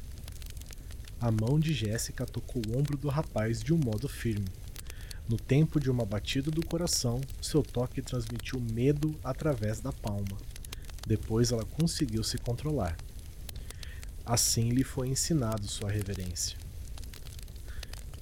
A 1.20 1.30
mão 1.30 1.60
de 1.60 1.72
Jéssica 1.72 2.24
tocou 2.24 2.62
o 2.66 2.78
ombro 2.78 2.96
do 2.96 3.08
rapaz 3.08 3.62
de 3.62 3.72
um 3.72 3.78
modo 3.78 4.08
firme. 4.08 4.48
No 5.28 5.36
tempo 5.36 5.78
de 5.78 5.90
uma 5.90 6.04
batida 6.04 6.50
do 6.50 6.64
coração, 6.66 7.20
seu 7.40 7.62
toque 7.62 8.02
transmitiu 8.02 8.58
medo 8.58 9.14
através 9.22 9.80
da 9.80 9.92
palma. 9.92 10.36
Depois 11.06 11.52
ela 11.52 11.64
conseguiu 11.64 12.24
se 12.24 12.38
controlar. 12.38 12.96
Assim 14.24 14.70
lhe 14.70 14.82
foi 14.82 15.08
ensinado 15.08 15.68
sua 15.68 15.90
reverência. 15.90 16.56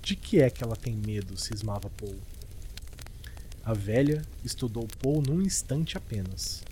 De 0.02 0.16
que 0.16 0.40
é 0.40 0.50
que 0.50 0.64
ela 0.64 0.76
tem 0.76 0.96
medo? 0.96 1.38
cismava 1.38 1.88
Paul. 1.90 2.18
A 3.64 3.72
velha 3.72 4.22
estudou 4.44 4.88
Paul 5.00 5.22
num 5.22 5.40
instante 5.40 5.96
apenas 5.96 6.62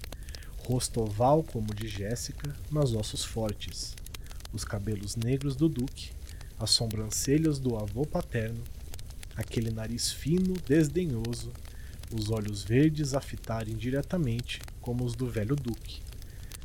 rosto 0.68 1.00
oval 1.00 1.42
como 1.42 1.72
o 1.72 1.74
de 1.74 1.88
Jéssica, 1.88 2.54
mas 2.70 2.92
ossos 2.92 3.24
fortes, 3.24 3.96
os 4.52 4.66
cabelos 4.66 5.16
negros 5.16 5.56
do 5.56 5.66
Duque, 5.66 6.10
as 6.60 6.68
sobrancelhas 6.68 7.58
do 7.58 7.74
avô 7.74 8.04
paterno, 8.04 8.62
aquele 9.34 9.70
nariz 9.70 10.12
fino, 10.12 10.52
desdenhoso, 10.66 11.50
os 12.12 12.28
olhos 12.28 12.62
verdes 12.62 13.14
a 13.14 13.20
fitarem 13.22 13.76
diretamente 13.76 14.60
como 14.82 15.06
os 15.06 15.14
do 15.14 15.26
velho 15.26 15.56
Duque, 15.56 16.02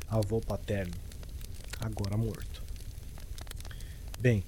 avô 0.06 0.38
paterno, 0.38 0.94
agora 1.80 2.14
morto. 2.14 2.62
Bem, 4.20 4.44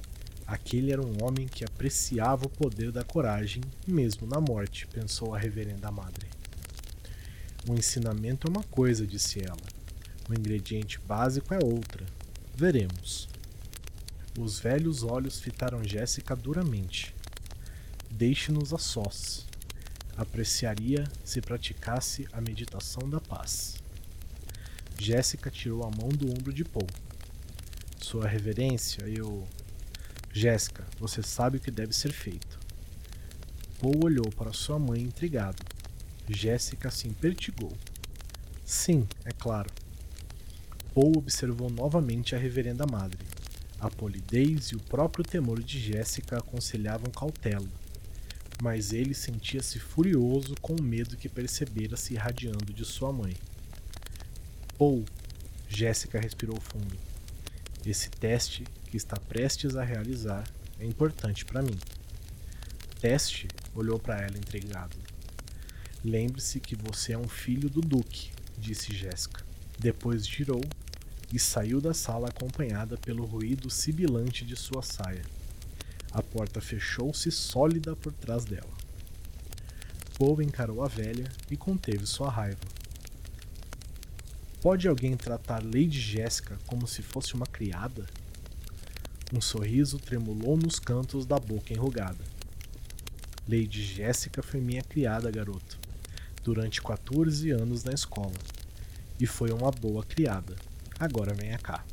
aquele 0.46 0.92
era 0.92 1.00
um 1.00 1.25
homem 1.25 1.48
que 1.48 1.64
apreciava 1.64 2.44
o 2.44 2.50
poder 2.50 2.92
da 2.92 3.02
coragem, 3.02 3.62
mesmo 3.86 4.26
na 4.26 4.38
morte, 4.38 4.86
pensou 4.86 5.34
a 5.34 5.38
reverenda 5.38 5.90
madre. 5.90 6.36
O 7.68 7.75
ensinamento 7.75 8.46
é 8.46 8.50
uma 8.50 8.62
coisa, 8.62 9.04
disse 9.04 9.40
ela. 9.40 9.56
O 10.28 10.35
ingrediente 10.35 11.00
básico 11.00 11.52
é 11.52 11.58
outra. 11.61 12.06
Veremos. 12.54 13.28
Os 14.38 14.61
velhos 14.61 15.02
olhos 15.02 15.40
fitaram 15.40 15.82
Jéssica 15.82 16.37
duramente. 16.37 17.12
Deixe-nos 18.08 18.73
a 18.73 18.78
sós. 18.78 19.46
Apreciaria 20.16 21.04
se 21.25 21.40
praticasse 21.40 22.28
a 22.32 22.40
meditação 22.40 23.11
da 23.11 23.20
paz. 23.20 23.76
Jéssica 24.99 25.50
tirou 25.50 25.82
a 25.82 25.90
mão 25.90 26.08
do 26.08 26.30
ombro 26.30 26.52
de 26.52 26.64
Paul. 26.64 26.88
Sua 28.00 28.28
reverência, 28.28 29.02
eu. 29.08 29.46
Jéssica, 30.32 30.85
você 31.00 31.20
sabe 31.20 31.56
o 31.56 31.61
que 31.61 31.70
deve 31.70 31.92
ser 31.92 32.12
feito. 32.12 32.58
Paul 33.80 34.04
olhou 34.04 34.30
para 34.30 34.52
sua 34.52 34.78
mãe 34.78 35.02
intrigado. 35.02 35.75
Jéssica 36.28 36.90
se 36.90 37.09
impertigou. 37.09 37.73
Sim, 38.64 39.06
é 39.25 39.30
claro. 39.30 39.71
Paul 40.95 41.18
observou 41.18 41.71
novamente 41.71 42.35
a 42.35 42.38
reverenda 42.38 42.87
madre. 42.87 43.18
A 43.78 43.90
polidez 43.90 44.68
e 44.68 44.75
o 44.75 44.80
próprio 44.80 45.23
temor 45.23 45.62
de 45.62 45.78
Jéssica 45.78 46.38
aconselhavam 46.38 47.11
cautela, 47.11 47.68
mas 48.62 48.92
ele 48.92 49.12
sentia-se 49.12 49.78
furioso 49.78 50.54
com 50.62 50.75
o 50.75 50.83
medo 50.83 51.16
que 51.16 51.28
percebera 51.28 51.97
se 51.97 52.14
irradiando 52.14 52.73
de 52.73 52.85
sua 52.85 53.12
mãe. 53.12 53.35
Paul, 54.78 55.04
Jéssica 55.68 56.18
respirou 56.18 56.59
fundo. 56.59 56.97
Esse 57.85 58.09
teste 58.09 58.64
que 58.87 58.97
está 58.97 59.16
prestes 59.16 59.76
a 59.76 59.85
realizar 59.85 60.45
é 60.80 60.87
importante 60.87 61.45
para 61.45 61.62
mim. 61.62 61.78
Teste 63.00 63.47
olhou 63.75 63.99
para 63.99 64.23
ela 64.23 64.38
intrigado. 64.38 65.05
Lembre-se 66.08 66.60
que 66.60 66.76
você 66.76 67.14
é 67.14 67.18
um 67.18 67.26
filho 67.26 67.68
do 67.68 67.80
Duque. 67.80 68.30
disse 68.56 68.94
Jéssica. 68.94 69.44
Depois 69.76 70.25
girou 70.25 70.62
e 71.32 71.36
saiu 71.36 71.80
da 71.80 71.92
sala 71.92 72.28
acompanhada 72.28 72.96
pelo 72.96 73.25
ruído 73.25 73.68
sibilante 73.68 74.44
de 74.44 74.54
sua 74.54 74.82
saia. 74.82 75.25
A 76.12 76.22
porta 76.22 76.60
fechou-se 76.60 77.28
sólida 77.32 77.96
por 77.96 78.12
trás 78.12 78.44
dela. 78.44 78.72
Poe 80.16 80.44
encarou 80.44 80.84
a 80.84 80.86
velha 80.86 81.28
e 81.50 81.56
conteve 81.56 82.06
sua 82.06 82.30
raiva. 82.30 82.60
Pode 84.62 84.86
alguém 84.86 85.16
tratar 85.16 85.60
Lady 85.64 86.00
Jéssica 86.00 86.56
como 86.68 86.86
se 86.86 87.02
fosse 87.02 87.34
uma 87.34 87.46
criada? 87.46 88.06
Um 89.34 89.40
sorriso 89.40 89.98
tremulou 89.98 90.56
nos 90.56 90.78
cantos 90.78 91.26
da 91.26 91.40
boca 91.40 91.75
enrugada. 91.75 92.25
Lady 93.48 93.82
Jéssica 93.82 94.40
foi 94.40 94.60
minha 94.60 94.82
criada, 94.82 95.30
garoto, 95.32 95.76
durante 96.47 96.81
14 96.81 97.50
anos 97.50 97.83
na 97.83 97.93
escola. 97.93 98.33
E 99.19 99.26
foi 99.26 99.50
uma 99.50 99.73
boa 99.73 100.05
criada. 100.05 100.55
Agora 100.97 101.35
venha 101.35 101.59
cá. 101.59 101.85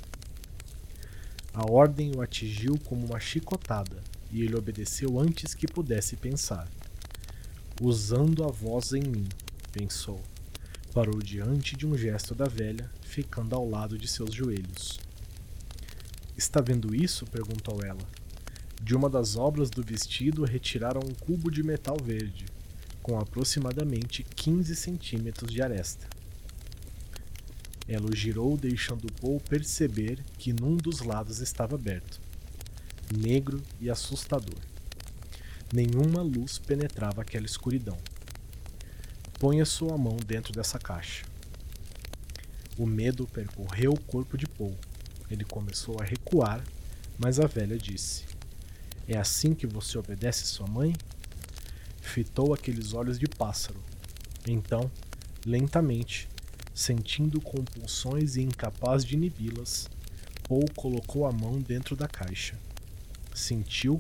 A 1.52 1.72
ordem 1.72 2.12
o 2.16 2.22
atingiu 2.22 2.78
como 2.86 3.04
uma 3.08 3.20
chicotada, 3.20 4.04
e 4.32 4.44
ele 4.44 4.56
obedeceu 4.56 5.20
antes 5.20 5.56
que 5.56 5.66
pudesse 5.66 6.16
pensar. 6.16 6.68
Usando 7.82 8.44
a 8.44 8.48
voz 8.48 8.94
em 8.94 9.02
mim, 9.02 9.28
pensou. 9.72 10.22
Parou 10.94 11.20
diante 11.20 11.76
de 11.76 11.88
um 11.88 11.98
gesto 11.98 12.36
da 12.36 12.46
velha, 12.46 12.88
ficando 13.02 13.56
ao 13.56 13.68
lado 13.68 13.98
de 13.98 14.08
seus 14.08 14.36
joelhos. 14.36 15.00
Está 16.38 16.62
vendo 16.62 16.94
isso? 16.94 17.26
perguntou 17.26 17.84
ela. 17.84 18.08
De 18.80 18.96
uma 18.96 19.10
das 19.10 19.36
obras 19.36 19.72
do 19.72 19.82
vestido 19.82 20.44
retiraram 20.44 21.02
um 21.02 21.14
cubo 21.26 21.50
de 21.50 21.64
metal 21.64 21.98
verde, 22.04 22.46
com 23.04 23.20
aproximadamente 23.20 24.24
15 24.24 24.76
centímetros 24.76 25.52
de 25.52 25.62
aresta. 25.62 26.08
Ela 27.86 28.10
o 28.10 28.16
girou, 28.16 28.58
deixando 28.58 29.12
Paul 29.20 29.42
perceber 29.42 30.24
que 30.38 30.54
num 30.54 30.78
dos 30.78 31.02
lados 31.02 31.40
estava 31.40 31.76
aberto, 31.76 32.22
negro 33.14 33.62
e 33.82 33.90
assustador. 33.90 34.58
Nenhuma 35.72 36.22
luz 36.22 36.58
penetrava 36.58 37.22
aquela 37.22 37.46
escuridão. 37.46 37.98
Ponha 39.38 39.66
sua 39.66 39.98
mão 39.98 40.16
dentro 40.26 40.54
dessa 40.54 40.80
caixa. 40.80 41.26
O 42.78 42.86
medo 42.86 43.28
percorreu 43.28 43.92
o 43.92 44.00
corpo 44.00 44.38
de 44.38 44.48
Paul. 44.48 44.76
Ele 45.30 45.44
começou 45.44 46.00
a 46.00 46.06
recuar, 46.06 46.64
mas 47.20 47.40
a 47.40 47.48
velha 47.48 47.78
disse: 47.78 48.24
É 49.08 49.18
assim 49.18 49.54
que 49.54 49.68
você 49.68 49.98
obedece 49.98 50.46
sua 50.46 50.68
mãe? 50.68 50.96
Fitou 52.04 52.54
aqueles 52.54 52.94
olhos 52.94 53.18
de 53.18 53.26
pássaro. 53.28 53.80
Então, 54.48 54.92
lentamente, 55.46 56.28
Sentindo 56.74 57.40
compulsões 57.40 58.36
e 58.36 58.42
incapaz 58.42 59.06
de 59.06 59.14
inibi-las, 59.14 59.88
Paul 60.48 60.66
colocou 60.76 61.28
a 61.28 61.32
mão 61.32 61.62
dentro 61.62 61.96
da 61.96 62.08
caixa. 62.08 62.58
Sentiu, 63.32 64.00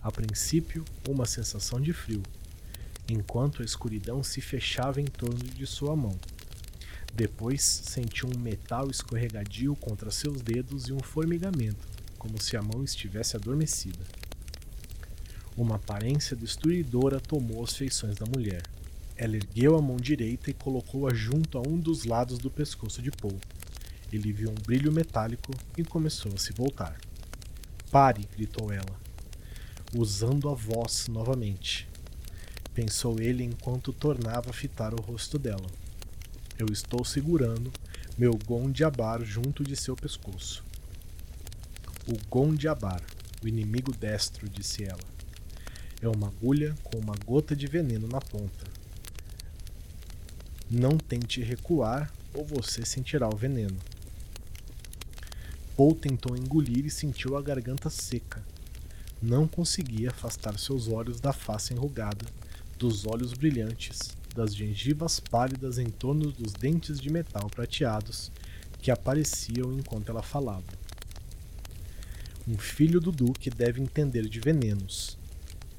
a 0.00 0.10
princípio, 0.10 0.86
uma 1.06 1.26
sensação 1.26 1.78
de 1.78 1.92
frio, 1.92 2.22
enquanto 3.10 3.60
a 3.60 3.64
escuridão 3.64 4.22
se 4.22 4.40
fechava 4.40 5.02
em 5.02 5.04
torno 5.04 5.36
de 5.36 5.66
sua 5.66 5.94
mão. 5.94 6.18
Depois 7.12 7.62
sentiu 7.62 8.30
um 8.34 8.40
metal 8.40 8.90
escorregadio 8.90 9.76
contra 9.76 10.10
seus 10.10 10.40
dedos 10.40 10.88
e 10.88 10.94
um 10.94 11.00
formigamento, 11.00 11.86
como 12.18 12.40
se 12.40 12.56
a 12.56 12.62
mão 12.62 12.82
estivesse 12.82 13.36
adormecida. 13.36 14.00
Uma 15.56 15.76
aparência 15.76 16.34
destruidora 16.34 17.20
tomou 17.20 17.62
as 17.62 17.76
feições 17.76 18.16
da 18.16 18.26
mulher. 18.26 18.62
Ela 19.16 19.36
ergueu 19.36 19.76
a 19.76 19.82
mão 19.82 19.96
direita 19.96 20.50
e 20.50 20.54
colocou-a 20.54 21.14
junto 21.14 21.56
a 21.56 21.60
um 21.60 21.78
dos 21.78 22.04
lados 22.04 22.38
do 22.38 22.50
pescoço 22.50 23.00
de 23.00 23.12
Paul. 23.12 23.38
Ele 24.12 24.32
viu 24.32 24.50
um 24.50 24.54
brilho 24.54 24.92
metálico 24.92 25.52
e 25.78 25.84
começou 25.84 26.32
a 26.34 26.38
se 26.38 26.52
voltar. 26.52 26.98
Pare! 27.88 28.28
gritou 28.36 28.72
ela, 28.72 29.00
usando 29.96 30.48
a 30.48 30.54
voz 30.54 31.06
novamente. 31.06 31.88
Pensou 32.74 33.20
ele 33.20 33.44
enquanto 33.44 33.92
tornava 33.92 34.50
a 34.50 34.52
fitar 34.52 34.92
o 34.92 35.00
rosto 35.00 35.38
dela. 35.38 35.70
Eu 36.58 36.66
estou 36.72 37.04
segurando 37.04 37.72
meu 38.18 38.36
Gondiabar 38.44 39.24
junto 39.24 39.62
de 39.62 39.76
seu 39.76 39.94
pescoço. 39.94 40.64
O 42.08 42.18
Gondiabar, 42.28 43.00
o 43.40 43.46
inimigo 43.46 43.92
destro, 43.92 44.48
disse 44.48 44.82
ela. 44.82 45.13
É 46.04 46.08
uma 46.08 46.26
agulha 46.26 46.74
com 46.84 46.98
uma 46.98 47.14
gota 47.24 47.56
de 47.56 47.66
veneno 47.66 48.06
na 48.06 48.20
ponta. 48.20 48.66
Não 50.70 50.98
tente 50.98 51.40
recuar 51.42 52.12
ou 52.34 52.44
você 52.44 52.84
sentirá 52.84 53.26
o 53.26 53.34
veneno. 53.34 53.78
Paul 55.74 55.94
tentou 55.94 56.36
engolir 56.36 56.84
e 56.84 56.90
sentiu 56.90 57.38
a 57.38 57.42
garganta 57.42 57.88
seca. 57.88 58.44
Não 59.22 59.48
conseguia 59.48 60.10
afastar 60.10 60.58
seus 60.58 60.88
olhos 60.88 61.22
da 61.22 61.32
face 61.32 61.72
enrugada, 61.72 62.26
dos 62.78 63.06
olhos 63.06 63.32
brilhantes, 63.32 64.14
das 64.34 64.54
gengivas 64.54 65.18
pálidas 65.18 65.78
em 65.78 65.88
torno 65.88 66.30
dos 66.30 66.52
dentes 66.52 67.00
de 67.00 67.10
metal 67.10 67.48
prateados 67.48 68.30
que 68.82 68.90
apareciam 68.90 69.72
enquanto 69.72 70.10
ela 70.10 70.22
falava. 70.22 70.68
Um 72.46 72.58
filho 72.58 73.00
do 73.00 73.10
Duque 73.10 73.48
deve 73.48 73.80
entender 73.80 74.28
de 74.28 74.38
venenos. 74.38 75.23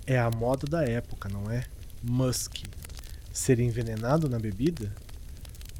É 0.07 0.19
a 0.19 0.29
moda 0.29 0.67
da 0.67 0.83
época, 0.83 1.27
não 1.27 1.49
é? 1.49 1.65
Musk, 2.03 2.57
Ser 3.33 3.59
envenenado 3.59 4.29
na 4.29 4.37
bebida? 4.37 4.95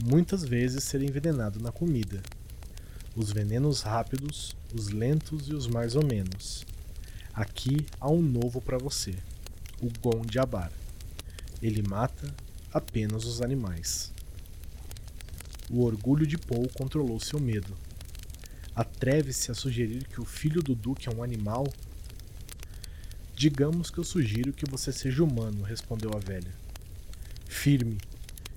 Muitas 0.03 0.43
vezes 0.43 0.83
ser 0.83 1.03
envenenado 1.03 1.59
na 1.59 1.71
comida. 1.71 2.23
Os 3.15 3.31
venenos 3.31 3.83
rápidos, 3.83 4.55
os 4.73 4.89
lentos 4.89 5.47
e 5.47 5.53
os 5.53 5.67
mais 5.67 5.95
ou 5.95 6.03
menos. 6.03 6.65
Aqui 7.35 7.85
há 8.01 8.09
um 8.09 8.19
novo 8.19 8.59
para 8.59 8.79
você: 8.79 9.13
o 9.79 9.91
Gondiabar. 10.01 10.71
Ele 11.61 11.83
mata 11.83 12.33
apenas 12.73 13.25
os 13.25 13.43
animais. 13.43 14.11
O 15.69 15.83
orgulho 15.83 16.25
de 16.25 16.39
Paul 16.39 16.67
controlou 16.73 17.19
seu 17.19 17.39
medo. 17.39 17.77
Atreve-se 18.75 19.51
a 19.51 19.53
sugerir 19.53 20.07
que 20.07 20.19
o 20.19 20.25
filho 20.25 20.63
do 20.63 20.73
Duque 20.73 21.07
é 21.07 21.15
um 21.15 21.21
animal? 21.21 21.67
Digamos 23.37 23.89
que 23.89 23.97
eu 23.97 24.03
sugiro 24.05 24.53
que 24.53 24.63
você 24.69 24.93
seja 24.93 25.21
humano, 25.21 25.61
respondeu 25.61 26.09
a 26.15 26.19
velha. 26.19 26.53
Firme, 27.45 27.97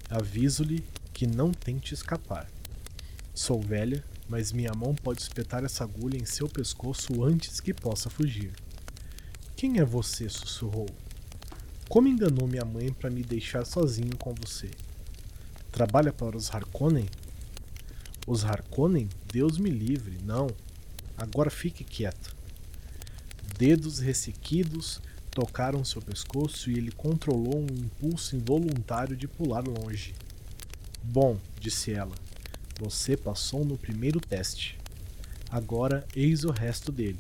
aviso-lhe 0.09 0.85
que 1.13 1.27
não 1.27 1.51
tente 1.51 1.95
escapar. 1.95 2.49
Sou 3.35 3.61
velha, 3.61 4.05
mas 4.29 4.53
minha 4.53 4.73
mão 4.73 4.95
pode 4.95 5.21
espetar 5.21 5.65
essa 5.65 5.83
agulha 5.83 6.17
em 6.17 6.25
seu 6.25 6.49
pescoço 6.49 7.25
antes 7.25 7.59
que 7.59 7.75
possa 7.75 8.09
fugir. 8.09 8.53
Quem 9.57 9.81
é 9.81 9.85
você? 9.85 10.29
sussurrou. 10.29 10.87
Como 11.89 12.07
enganou 12.07 12.47
minha 12.47 12.65
mãe 12.65 12.93
para 12.93 13.11
me 13.11 13.25
deixar 13.25 13.65
sozinho 13.65 14.17
com 14.17 14.33
você? 14.33 14.71
Trabalha 15.73 16.13
para 16.13 16.37
os 16.37 16.55
Harkonnen? 16.55 17.09
Os 18.29 18.45
Harkonnen? 18.45 19.09
Deus 19.33 19.59
me 19.59 19.71
livre, 19.71 20.19
não. 20.23 20.47
Agora 21.17 21.51
fique 21.51 21.83
quieto. 21.83 22.38
Dedos 23.59 23.99
ressequidos 23.99 25.03
tocaram 25.33 25.85
seu 25.85 26.01
pescoço 26.01 26.71
e 26.71 26.79
ele 26.79 26.93
controlou 26.93 27.59
um 27.59 27.75
impulso 27.75 28.37
involuntário 28.37 29.17
de 29.17 29.27
pular 29.27 29.65
longe. 29.67 30.15
Bom, 31.03 31.37
disse 31.59 31.93
ela, 31.93 32.15
você 32.79 33.17
passou 33.17 33.65
no 33.65 33.77
primeiro 33.77 34.21
teste. 34.21 34.79
Agora 35.51 36.07
eis 36.15 36.45
o 36.45 36.53
resto 36.53 36.93
dele. 36.93 37.19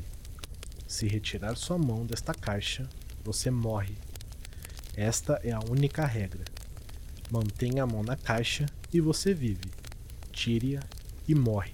Se 0.86 1.08
retirar 1.08 1.56
sua 1.56 1.76
mão 1.76 2.06
desta 2.06 2.32
caixa, 2.32 2.88
você 3.24 3.50
morre. 3.50 3.96
Esta 4.94 5.40
é 5.42 5.50
a 5.50 5.58
única 5.68 6.06
regra. 6.06 6.44
Mantenha 7.32 7.82
a 7.82 7.86
mão 7.86 8.04
na 8.04 8.14
caixa 8.14 8.64
e 8.92 9.00
você 9.00 9.34
vive. 9.34 9.72
Tire-a 10.30 10.84
e 11.26 11.34
morre. 11.34 11.72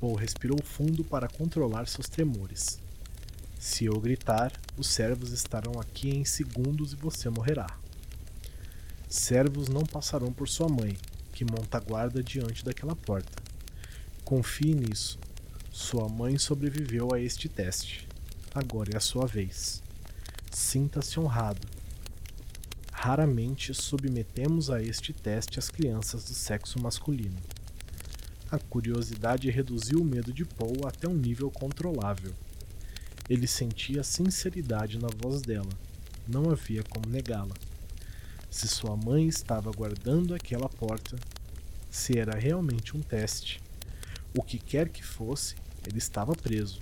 Paul 0.00 0.14
respirou 0.14 0.58
fundo 0.64 1.04
para 1.04 1.28
controlar 1.28 1.86
seus 1.86 2.08
tremores. 2.08 2.82
Se 3.66 3.86
eu 3.86 3.98
gritar, 3.98 4.52
os 4.76 4.88
servos 4.88 5.32
estarão 5.32 5.80
aqui 5.80 6.10
em 6.10 6.22
segundos 6.22 6.92
e 6.92 6.96
você 6.96 7.30
morrerá. 7.30 7.66
Servos 9.08 9.68
não 9.68 9.86
passarão 9.86 10.30
por 10.30 10.46
sua 10.46 10.68
mãe, 10.68 10.98
que 11.32 11.46
monta 11.46 11.80
guarda 11.80 12.22
diante 12.22 12.62
daquela 12.62 12.94
porta. 12.94 13.42
Confie 14.22 14.74
nisso. 14.74 15.18
Sua 15.72 16.10
mãe 16.10 16.36
sobreviveu 16.36 17.14
a 17.14 17.18
este 17.18 17.48
teste. 17.48 18.06
Agora 18.54 18.90
é 18.92 18.98
a 18.98 19.00
sua 19.00 19.26
vez. 19.26 19.82
Sinta-se 20.52 21.18
honrado. 21.18 21.66
Raramente 22.92 23.72
submetemos 23.72 24.68
a 24.68 24.82
este 24.82 25.14
teste 25.14 25.58
as 25.58 25.70
crianças 25.70 26.24
do 26.24 26.34
sexo 26.34 26.78
masculino. 26.82 27.40
A 28.50 28.58
curiosidade 28.58 29.48
reduziu 29.48 30.00
o 30.00 30.04
medo 30.04 30.34
de 30.34 30.44
Paul 30.44 30.86
até 30.86 31.08
um 31.08 31.16
nível 31.16 31.50
controlável. 31.50 32.34
Ele 33.28 33.46
sentia 33.46 34.02
sinceridade 34.02 34.98
na 34.98 35.08
voz 35.08 35.40
dela. 35.40 35.72
Não 36.28 36.50
havia 36.50 36.82
como 36.82 37.08
negá-la. 37.08 37.54
Se 38.50 38.68
sua 38.68 38.96
mãe 38.96 39.26
estava 39.26 39.70
guardando 39.72 40.34
aquela 40.34 40.68
porta, 40.68 41.16
se 41.90 42.18
era 42.18 42.38
realmente 42.38 42.96
um 42.96 43.00
teste. 43.00 43.62
O 44.36 44.42
que 44.42 44.58
quer 44.58 44.88
que 44.88 45.02
fosse, 45.02 45.54
ele 45.86 45.98
estava 45.98 46.34
preso, 46.34 46.80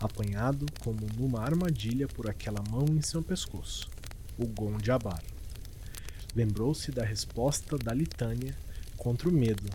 apanhado 0.00 0.66
como 0.80 1.06
numa 1.16 1.42
armadilha 1.42 2.08
por 2.08 2.30
aquela 2.30 2.62
mão 2.70 2.86
em 2.90 3.02
seu 3.02 3.22
pescoço, 3.22 3.90
o 4.38 4.46
Gon 4.46 4.78
de 4.78 4.90
Abar. 4.90 5.22
Lembrou-se 6.34 6.90
da 6.90 7.04
resposta 7.04 7.76
da 7.76 7.92
litânia 7.92 8.56
contra 8.96 9.28
o 9.28 9.32
medo, 9.32 9.68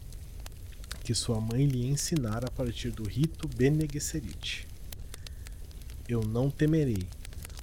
que 1.03 1.13
sua 1.13 1.39
mãe 1.39 1.65
lhe 1.65 1.87
ensinara 1.87 2.47
a 2.47 2.51
partir 2.51 2.91
do 2.91 3.03
rito 3.03 3.47
Bene 3.47 3.87
Gesserit. 3.91 4.70
Eu 6.11 6.25
não 6.25 6.49
temerei. 6.51 7.07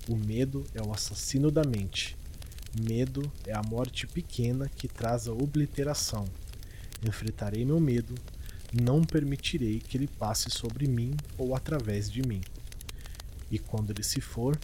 O 0.09 0.17
medo 0.17 0.65
é 0.73 0.81
o 0.81 0.91
assassino 0.91 1.51
da 1.51 1.63
mente. 1.65 2.17
Medo 2.81 3.31
é 3.47 3.53
a 3.53 3.63
morte 3.63 4.07
pequena 4.07 4.71
que 4.75 4.89
traz 4.89 5.29
a 5.29 5.33
obliteração. 5.35 6.25
Enfrentarei 7.07 7.63
meu 7.63 7.79
medo, 7.79 8.15
não 8.73 9.05
permitirei 9.05 9.81
que 9.81 9.99
ele 9.99 10.07
passe 10.07 10.49
sobre 10.49 10.89
mim 10.89 11.15
ou 11.37 11.55
através 11.55 12.11
de 12.11 12.27
mim. 12.27 12.41
E 13.51 13.59
quando 13.59 13.91
ele 13.91 14.03
se 14.03 14.19
for, 14.19 14.59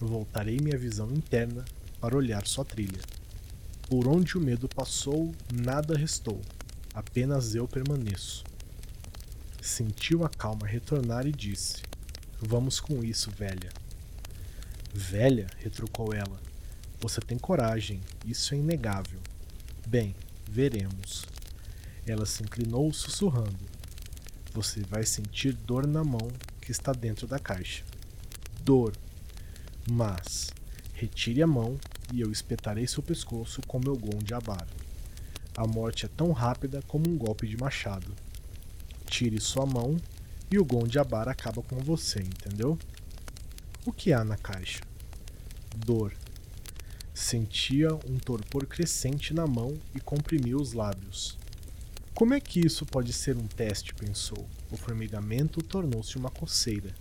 voltarei 0.00 0.56
minha 0.56 0.78
visão 0.78 1.12
interna 1.12 1.62
para 2.00 2.16
olhar 2.16 2.46
sua 2.46 2.64
trilha. 2.64 3.02
Por 3.82 4.08
onde 4.08 4.38
o 4.38 4.40
medo 4.40 4.66
passou, 4.66 5.34
nada 5.52 5.94
restou, 5.94 6.40
apenas 6.94 7.54
eu 7.54 7.68
permaneço. 7.68 8.44
Sentiu 9.60 10.24
a 10.24 10.30
calma 10.30 10.66
retornar 10.66 11.26
e 11.26 11.32
disse: 11.32 11.89
Vamos 12.42 12.80
com 12.80 13.04
isso, 13.04 13.30
velha. 13.30 13.70
Velha, 14.92 15.46
retrucou 15.58 16.12
ela, 16.12 16.40
você 17.00 17.20
tem 17.20 17.38
coragem, 17.38 18.00
isso 18.26 18.54
é 18.54 18.58
inegável. 18.58 19.20
Bem, 19.86 20.14
veremos. 20.48 21.24
Ela 22.06 22.26
se 22.26 22.42
inclinou 22.42 22.92
sussurrando. 22.92 23.58
Você 24.52 24.80
vai 24.80 25.04
sentir 25.04 25.52
dor 25.52 25.86
na 25.86 26.02
mão 26.02 26.30
que 26.60 26.70
está 26.70 26.92
dentro 26.92 27.26
da 27.26 27.38
caixa. 27.38 27.84
Dor. 28.62 28.94
Mas 29.90 30.50
retire 30.92 31.42
a 31.42 31.46
mão 31.46 31.78
e 32.12 32.20
eu 32.20 32.30
espetarei 32.30 32.86
seu 32.86 33.02
pescoço 33.02 33.62
com 33.66 33.78
meu 33.78 33.96
gon 33.96 34.18
de 34.18 34.34
abar. 34.34 34.66
A 35.56 35.66
morte 35.66 36.04
é 36.04 36.08
tão 36.08 36.32
rápida 36.32 36.82
como 36.88 37.08
um 37.08 37.16
golpe 37.16 37.46
de 37.46 37.56
machado. 37.56 38.14
Tire 39.06 39.40
sua 39.40 39.64
mão 39.64 39.96
e 40.50 40.58
o 40.58 40.64
gon 40.64 40.84
de 40.84 40.98
abar 40.98 41.28
acaba 41.28 41.62
com 41.62 41.76
você, 41.78 42.18
entendeu? 42.20 42.78
O 43.86 43.92
que 43.92 44.12
há 44.12 44.24
na 44.24 44.36
caixa? 44.36 44.80
Dor. 45.76 46.12
Sentia 47.14 47.94
um 48.08 48.18
torpor 48.18 48.66
crescente 48.66 49.32
na 49.32 49.46
mão 49.46 49.78
e 49.94 50.00
comprimiu 50.00 50.58
os 50.58 50.72
lábios. 50.72 51.38
Como 52.14 52.34
é 52.34 52.40
que 52.40 52.60
isso 52.60 52.84
pode 52.84 53.12
ser 53.12 53.36
um 53.36 53.46
teste? 53.46 53.94
pensou. 53.94 54.46
O 54.70 54.76
formigamento 54.76 55.62
tornou-se 55.62 56.16
uma 56.16 56.30
coceira. 56.30 56.94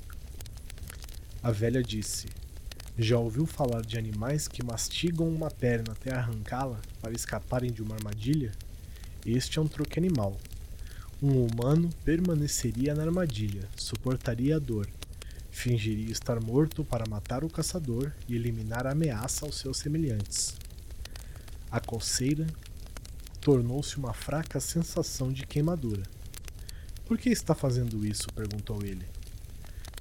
A 1.41 1.51
velha 1.51 1.81
disse: 1.81 2.27
Já 2.97 3.17
ouviu 3.17 3.45
falar 3.45 3.81
de 3.81 3.97
animais 3.97 4.47
que 4.47 4.63
mastigam 4.63 5.27
uma 5.27 5.49
perna 5.49 5.93
até 5.93 6.13
arrancá-la 6.13 6.79
para 7.01 7.13
escaparem 7.13 7.71
de 7.71 7.81
uma 7.81 7.95
armadilha? 7.95 8.51
Este 9.25 9.57
é 9.57 9.61
um 9.61 9.67
truque 9.67 9.99
animal. 9.99 10.37
Um 11.21 11.45
humano 11.45 11.89
permaneceria 12.05 12.95
na 12.95 13.03
armadilha, 13.03 13.67
suportaria 13.75 14.55
a 14.55 14.59
dor, 14.59 14.87
fingiria 15.51 16.13
estar 16.13 16.39
morto 16.39 16.81
para 16.81 17.09
matar 17.09 17.43
o 17.43 17.49
caçador 17.49 18.13
e 18.25 18.35
eliminar 18.35 18.87
a 18.87 18.91
ameaça 18.91 19.45
aos 19.45 19.57
seus 19.57 19.79
semelhantes. 19.79 20.55
A 21.69 21.81
coceira 21.81 22.47
tornou-se 23.41 23.97
uma 23.97 24.13
fraca 24.13 24.61
sensação 24.61 25.29
de 25.29 25.45
queimadura. 25.45 26.03
Por 27.05 27.17
que 27.17 27.29
está 27.29 27.53
fazendo 27.53 28.05
isso? 28.05 28.31
perguntou 28.33 28.81
ele. 28.81 29.05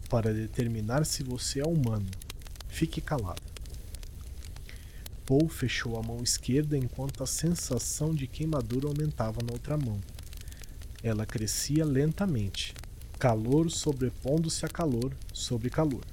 Para 0.09 0.33
determinar 0.33 1.05
se 1.05 1.25
você 1.25 1.59
é 1.59 1.67
humano. 1.67 2.07
Fique 2.69 3.01
calado. 3.01 3.43
Paul 5.27 5.49
fechou 5.49 5.99
a 5.99 6.03
mão 6.03 6.23
esquerda 6.23 6.79
enquanto 6.79 7.25
a 7.25 7.27
sensação 7.27 8.15
de 8.15 8.29
queimadura 8.29 8.87
aumentava 8.87 9.41
na 9.45 9.53
outra 9.53 9.77
mão. 9.77 9.99
Ela 11.03 11.25
crescia 11.25 11.85
lentamente, 11.85 12.75
calor 13.19 13.71
sobrepondo-se 13.71 14.67
a 14.67 14.69
calor 14.69 15.13
sobre 15.33 15.71
calor. 15.71 16.05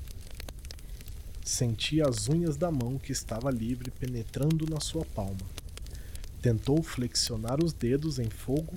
Sentia 1.43 2.08
as 2.08 2.30
unhas 2.30 2.56
da 2.56 2.71
mão 2.71 2.98
que 2.98 3.12
estava 3.12 3.50
livre 3.50 3.91
penetrando 3.91 4.65
na 4.69 4.80
sua 4.80 5.06
palma. 5.06 5.41
Tentou 6.41 6.84
flexionar 6.84 7.63
os 7.63 7.74
dedos 7.74 8.19
em 8.19 8.30
fogo, 8.30 8.76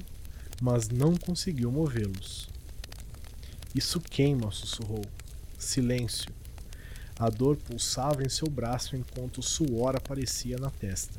mas 0.60 0.88
não 0.88 1.14
conseguiu 1.14 1.70
movê-los. 1.70 2.48
Isso 3.74 4.00
queima, 4.00 4.50
sussurrou. 4.50 5.04
Silêncio. 5.58 6.30
A 7.18 7.28
dor 7.28 7.56
pulsava 7.56 8.22
em 8.22 8.28
seu 8.28 8.48
braço 8.48 8.96
enquanto 8.96 9.38
o 9.38 9.42
suor 9.42 9.96
aparecia 9.96 10.56
na 10.56 10.70
testa. 10.70 11.18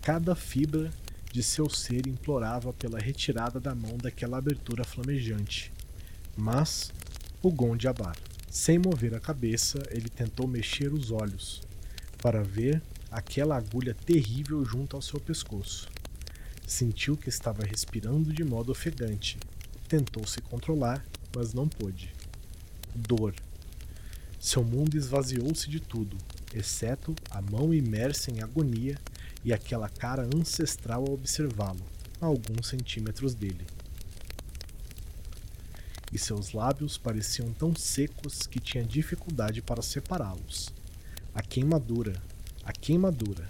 Cada 0.00 0.34
fibra 0.34 0.92
de 1.34 1.42
seu 1.42 1.68
ser 1.68 2.06
implorava 2.06 2.72
pela 2.72 2.96
retirada 2.96 3.58
da 3.58 3.74
mão 3.74 3.96
daquela 3.96 4.38
abertura 4.38 4.84
flamejante. 4.84 5.72
Mas 6.36 6.92
o 7.42 7.50
Gonde 7.50 7.88
abar. 7.88 8.16
Sem 8.48 8.78
mover 8.78 9.16
a 9.16 9.20
cabeça, 9.20 9.82
ele 9.90 10.08
tentou 10.08 10.46
mexer 10.46 10.92
os 10.92 11.10
olhos 11.10 11.60
para 12.22 12.40
ver 12.44 12.80
aquela 13.10 13.56
agulha 13.56 13.96
terrível 14.06 14.64
junto 14.64 14.94
ao 14.94 15.02
seu 15.02 15.18
pescoço. 15.18 15.88
Sentiu 16.68 17.16
que 17.16 17.28
estava 17.28 17.64
respirando 17.64 18.32
de 18.32 18.44
modo 18.44 18.70
ofegante. 18.70 19.36
Tentou 19.88 20.24
se 20.28 20.40
controlar, 20.40 21.04
mas 21.34 21.52
não 21.52 21.66
pôde. 21.66 22.14
Dor. 22.94 23.34
Seu 24.38 24.62
mundo 24.62 24.96
esvaziou-se 24.96 25.68
de 25.68 25.80
tudo, 25.80 26.16
exceto 26.54 27.12
a 27.28 27.42
mão 27.42 27.74
imersa 27.74 28.30
em 28.30 28.40
agonia 28.40 28.96
e 29.44 29.52
aquela 29.52 29.88
cara 29.88 30.28
ancestral 30.34 31.04
a 31.06 31.12
observá-lo, 31.12 31.84
a 32.20 32.26
alguns 32.26 32.68
centímetros 32.68 33.34
dele 33.34 33.66
e 36.14 36.18
seus 36.18 36.52
lábios 36.52 36.96
pareciam 36.96 37.52
tão 37.52 37.74
secos 37.74 38.46
que 38.46 38.60
tinha 38.60 38.84
dificuldade 38.84 39.60
para 39.60 39.82
separá-los. 39.82 40.72
A 41.34 41.42
queimadura, 41.42 42.22
a 42.64 42.72
queimadura. 42.72 43.44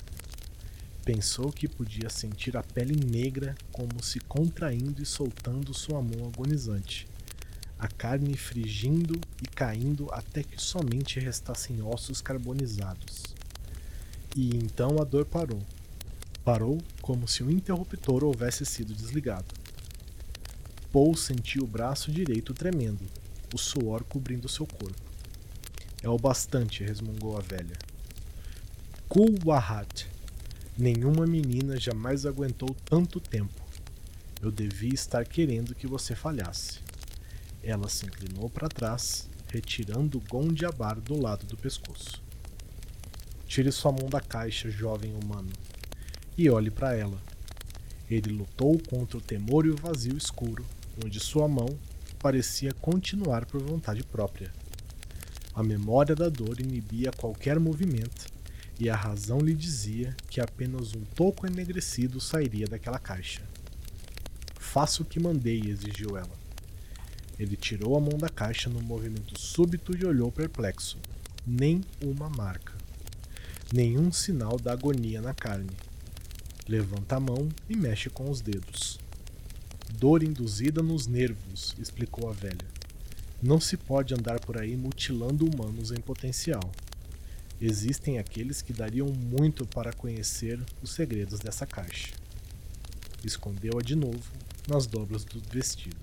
Pensou 1.04 1.52
que 1.52 1.68
podia 1.68 2.09
sentir 2.09 2.57
a 2.57 2.62
pele 2.62 2.96
negra 2.96 3.54
como 3.70 4.02
se 4.02 4.18
contraindo 4.20 5.02
e 5.02 5.04
soltando 5.04 5.74
sua 5.74 6.00
mão 6.00 6.26
agonizante, 6.26 7.07
a 7.78 7.87
carne 7.87 8.35
frigindo 8.35 9.20
e 9.42 9.46
caindo 9.46 10.09
até 10.11 10.42
que 10.42 10.61
somente 10.61 11.20
restassem 11.20 11.83
ossos 11.83 12.22
carbonizados. 12.22 13.24
E 14.35 14.57
então 14.57 14.98
a 14.98 15.04
dor 15.04 15.26
parou. 15.26 15.61
Parou 16.44 16.78
como 17.00 17.26
se 17.26 17.42
o 17.42 17.50
interruptor 17.50 18.22
houvesse 18.22 18.66
sido 18.66 18.92
desligado. 18.92 19.46
Paul 20.92 21.16
sentiu 21.16 21.64
o 21.64 21.66
braço 21.66 22.12
direito 22.12 22.52
tremendo, 22.52 23.00
o 23.54 23.57
suor 23.57 24.04
cobrindo 24.04 24.46
seu 24.46 24.66
corpo. 24.66 25.00
É 26.02 26.09
o 26.09 26.18
bastante, 26.18 26.85
resmungou 26.85 27.38
a 27.38 27.40
velha. 27.40 27.78
Kulwahat. 29.09 30.07
Nenhuma 30.76 31.26
menina 31.26 31.80
jamais 31.80 32.26
aguentou 32.26 32.76
tanto 32.85 33.18
tempo. 33.18 33.62
Eu 34.42 34.50
devia 34.50 34.92
estar 34.92 35.24
querendo 35.24 35.74
que 35.74 35.87
você 35.87 36.14
falhasse. 36.14 36.80
Ela 37.62 37.88
se 37.88 38.04
inclinou 38.04 38.50
para 38.50 38.68
trás, 38.68 39.30
retirando 39.48 40.18
o 40.18 40.20
Gondiabar 40.20 41.00
do 41.00 41.18
lado 41.18 41.46
do 41.46 41.57
pescoço. 41.57 42.22
Tire 43.46 43.72
sua 43.72 43.92
mão 43.92 44.11
da 44.11 44.20
caixa, 44.20 44.68
jovem 44.68 45.14
humano, 45.14 45.50
e 46.36 46.50
olhe 46.50 46.70
para 46.70 46.94
ela. 46.94 47.20
Ele 48.10 48.32
lutou 48.32 48.78
contra 48.88 49.18
o 49.18 49.20
temor 49.20 49.66
e 49.66 49.70
o 49.70 49.76
vazio 49.76 50.16
escuro, 50.16 50.64
onde 51.04 51.18
sua 51.18 51.48
mão 51.48 51.68
parecia 52.18 52.72
continuar 52.72 53.46
por 53.46 53.62
vontade 53.62 54.02
própria. 54.02 54.52
A 55.54 55.62
memória 55.62 56.14
da 56.14 56.28
dor 56.28 56.60
inibia 56.60 57.12
qualquer 57.12 57.58
movimento 57.60 58.26
e 58.78 58.90
a 58.90 58.96
razão 58.96 59.38
lhe 59.38 59.54
dizia 59.54 60.16
que 60.28 60.40
apenas 60.40 60.94
um 60.94 61.02
toco 61.14 61.46
enegrecido 61.46 62.20
sairia 62.20 62.66
daquela 62.66 62.98
caixa. 62.98 63.42
Faça 64.58 65.02
o 65.02 65.04
que 65.04 65.20
mandei, 65.20 65.60
exigiu 65.60 66.16
ela. 66.16 66.44
Ele 67.38 67.56
tirou 67.56 67.96
a 67.96 68.00
mão 68.00 68.18
da 68.18 68.28
caixa 68.28 68.68
num 68.68 68.82
movimento 68.82 69.38
súbito 69.38 69.96
e 69.96 70.04
olhou 70.04 70.30
perplexo. 70.30 70.98
Nem 71.46 71.82
uma 72.02 72.28
marca. 72.28 72.72
Nenhum 73.72 74.12
sinal 74.12 74.58
da 74.58 74.72
agonia 74.72 75.20
na 75.20 75.34
carne. 75.34 75.70
Levanta 76.66 77.16
a 77.16 77.20
mão 77.20 77.48
e 77.68 77.77
mexe 77.77 78.09
com 78.09 78.31
os 78.31 78.40
dedos. 78.40 78.98
Dor 79.98 80.22
induzida 80.22 80.83
nos 80.83 81.07
nervos, 81.07 81.74
explicou 81.79 82.31
a 82.31 82.33
velha. 82.33 82.66
Não 83.42 83.61
se 83.61 83.77
pode 83.77 84.14
andar 84.14 84.40
por 84.40 84.57
aí 84.57 84.74
mutilando 84.74 85.46
humanos 85.46 85.90
em 85.90 86.00
potencial. 86.00 86.72
Existem 87.61 88.18
aqueles 88.18 88.62
que 88.62 88.72
dariam 88.72 89.09
muito 89.09 89.66
para 89.66 89.92
conhecer 89.92 90.59
os 90.83 90.92
segredos 90.92 91.38
dessa 91.38 91.66
caixa. 91.66 92.14
Escondeu-a 93.22 93.83
de 93.83 93.94
novo 93.94 94.33
nas 94.66 94.87
dobras 94.87 95.22
do 95.24 95.40
vestido. 95.53 95.96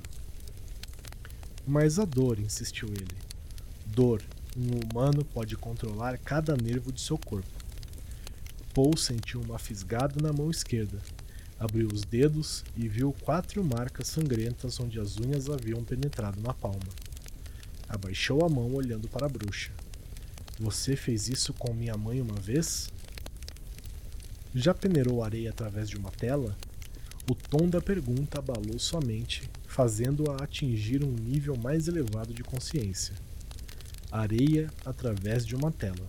Mas 1.65 1.97
a 1.97 2.05
dor, 2.05 2.39
insistiu 2.39 2.87
ele. 2.89 3.17
Dor. 3.87 4.21
Um 4.55 4.79
humano 4.79 5.23
pode 5.23 5.55
controlar 5.55 6.17
cada 6.17 6.55
nervo 6.55 6.91
de 6.91 7.01
seu 7.01 7.17
corpo. 7.17 7.60
Paul 8.73 8.95
sentiu 8.95 9.41
uma 9.41 9.59
fisgada 9.59 10.15
na 10.21 10.31
mão 10.31 10.49
esquerda. 10.49 10.97
Abriu 11.59 11.89
os 11.93 12.03
dedos 12.03 12.63
e 12.75 12.87
viu 12.87 13.13
quatro 13.21 13.63
marcas 13.63 14.07
sangrentas 14.07 14.79
onde 14.79 14.99
as 14.99 15.17
unhas 15.17 15.49
haviam 15.49 15.83
penetrado 15.83 16.39
na 16.39 16.53
palma. 16.53 16.79
Abaixou 17.87 18.45
a 18.45 18.49
mão 18.49 18.73
olhando 18.73 19.09
para 19.09 19.25
a 19.25 19.29
bruxa. 19.29 19.71
Você 20.57 20.95
fez 20.95 21.27
isso 21.27 21.53
com 21.53 21.73
minha 21.73 21.97
mãe 21.97 22.21
uma 22.21 22.39
vez? 22.39 22.89
Já 24.55 24.73
peneirou 24.73 25.23
areia 25.23 25.49
através 25.49 25.89
de 25.89 25.97
uma 25.97 26.09
tela? 26.09 26.55
O 27.29 27.35
tom 27.35 27.67
da 27.67 27.81
pergunta 27.81 28.39
abalou 28.39 28.79
sua 28.79 29.01
mente, 29.01 29.49
fazendo-a 29.67 30.43
atingir 30.43 31.03
um 31.03 31.11
nível 31.11 31.57
mais 31.57 31.87
elevado 31.87 32.33
de 32.33 32.43
consciência. 32.43 33.15
Areia 34.09 34.69
através 34.85 35.45
de 35.45 35.55
uma 35.55 35.71
tela. 35.71 36.07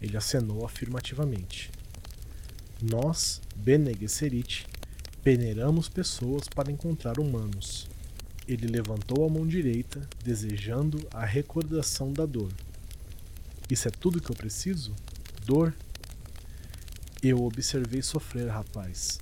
Ele 0.00 0.16
acenou 0.16 0.66
afirmativamente. 0.66 1.70
Nós, 2.82 3.40
Bene 3.56 3.94
Gesserit, 3.98 4.66
peneiramos 5.22 5.88
pessoas 5.88 6.48
para 6.48 6.70
encontrar 6.70 7.18
humanos. 7.18 7.88
Ele 8.46 8.66
levantou 8.66 9.24
a 9.24 9.30
mão 9.30 9.46
direita, 9.46 10.06
desejando 10.22 11.06
a 11.12 11.24
recordação 11.24 12.12
da 12.12 12.26
dor. 12.26 12.52
Isso 13.70 13.88
é 13.88 13.90
tudo 13.90 14.20
que 14.20 14.30
eu 14.30 14.36
preciso? 14.36 14.94
Dor? 15.46 15.74
Eu 17.22 17.42
observei 17.42 18.02
sofrer, 18.02 18.48
rapaz. 18.48 19.18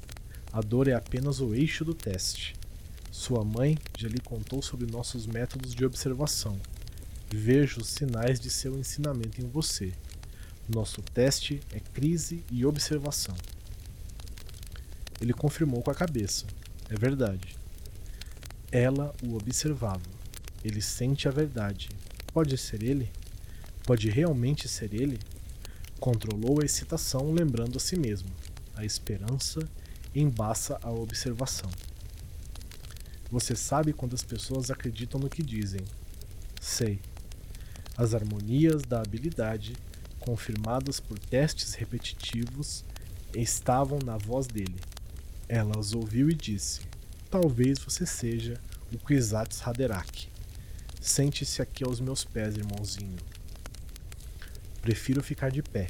A 0.53 0.61
dor 0.61 0.89
é 0.89 0.95
apenas 0.95 1.41
o 1.41 1.55
eixo 1.55 1.85
do 1.85 1.95
teste. 1.95 2.57
Sua 3.13 3.45
mãe 3.45 3.79
já 3.97 4.09
lhe 4.09 4.19
contou 4.19 4.61
sobre 4.61 4.91
nossos 4.91 5.27
métodos 5.27 5.75
de 5.75 5.85
observação. 5.85 6.59
Vejo 7.31 7.81
os 7.81 7.89
sinais 7.89 8.41
de 8.41 8.51
seu 8.51 8.77
ensinamento 8.77 9.41
em 9.41 9.49
você. 9.49 9.93
Nosso 10.75 11.03
teste 11.03 11.61
é 11.71 11.81
crise 11.81 12.43
e 12.51 12.65
observação. 12.65 13.35
Ele 15.21 15.35
confirmou 15.35 15.83
com 15.83 15.91
a 15.91 15.95
cabeça. 15.95 16.47
É 16.89 16.97
verdade. 16.97 17.57
Ela 18.71 19.15
o 19.23 19.37
observava. 19.37 20.01
Ele 20.65 20.81
sente 20.81 21.29
a 21.29 21.31
verdade. 21.31 21.91
Pode 22.33 22.57
ser 22.57 22.83
ele? 22.83 23.11
Pode 23.85 24.09
realmente 24.09 24.67
ser 24.67 24.95
ele? 24.95 25.19
Controlou 26.01 26.63
a 26.63 26.65
excitação, 26.65 27.33
lembrando 27.35 27.77
a 27.77 27.81
si 27.81 27.97
mesmo. 27.97 28.31
A 28.75 28.83
esperança 28.83 29.61
embaça 30.15 30.79
a 30.83 30.91
observação. 30.91 31.71
Você 33.31 33.55
sabe 33.55 33.93
quando 33.93 34.15
as 34.15 34.23
pessoas 34.23 34.71
acreditam 34.71 35.21
no 35.21 35.29
que 35.29 35.43
dizem. 35.43 35.83
Sei. 36.59 36.99
As 37.95 38.15
harmonias 38.15 38.83
da 38.83 39.03
habilidade, 39.03 39.75
confirmadas 40.25 41.01
por 41.01 41.19
testes 41.19 41.75
repetitivos, 41.75 42.85
estavam 43.35 43.99
na 44.05 44.17
voz 44.17 44.47
dele. 44.47 44.77
Ela 45.49 45.79
as 45.79 45.93
ouviu 45.93 46.31
e 46.31 46.35
disse: 46.35 46.81
Talvez 47.31 47.79
você 47.79 48.07
seja 48.07 48.61
o 48.93 48.99
Kwisatz 48.99 49.67
Haderach. 49.67 50.29
Sente-se 51.01 51.61
aqui 51.61 51.85
aos 51.85 52.01
meus 52.01 52.25
pés, 52.25 52.57
irmãozinho. 52.57 53.17
Prefiro 54.81 55.23
ficar 55.23 55.51
de 55.51 55.63
pé. 55.63 55.89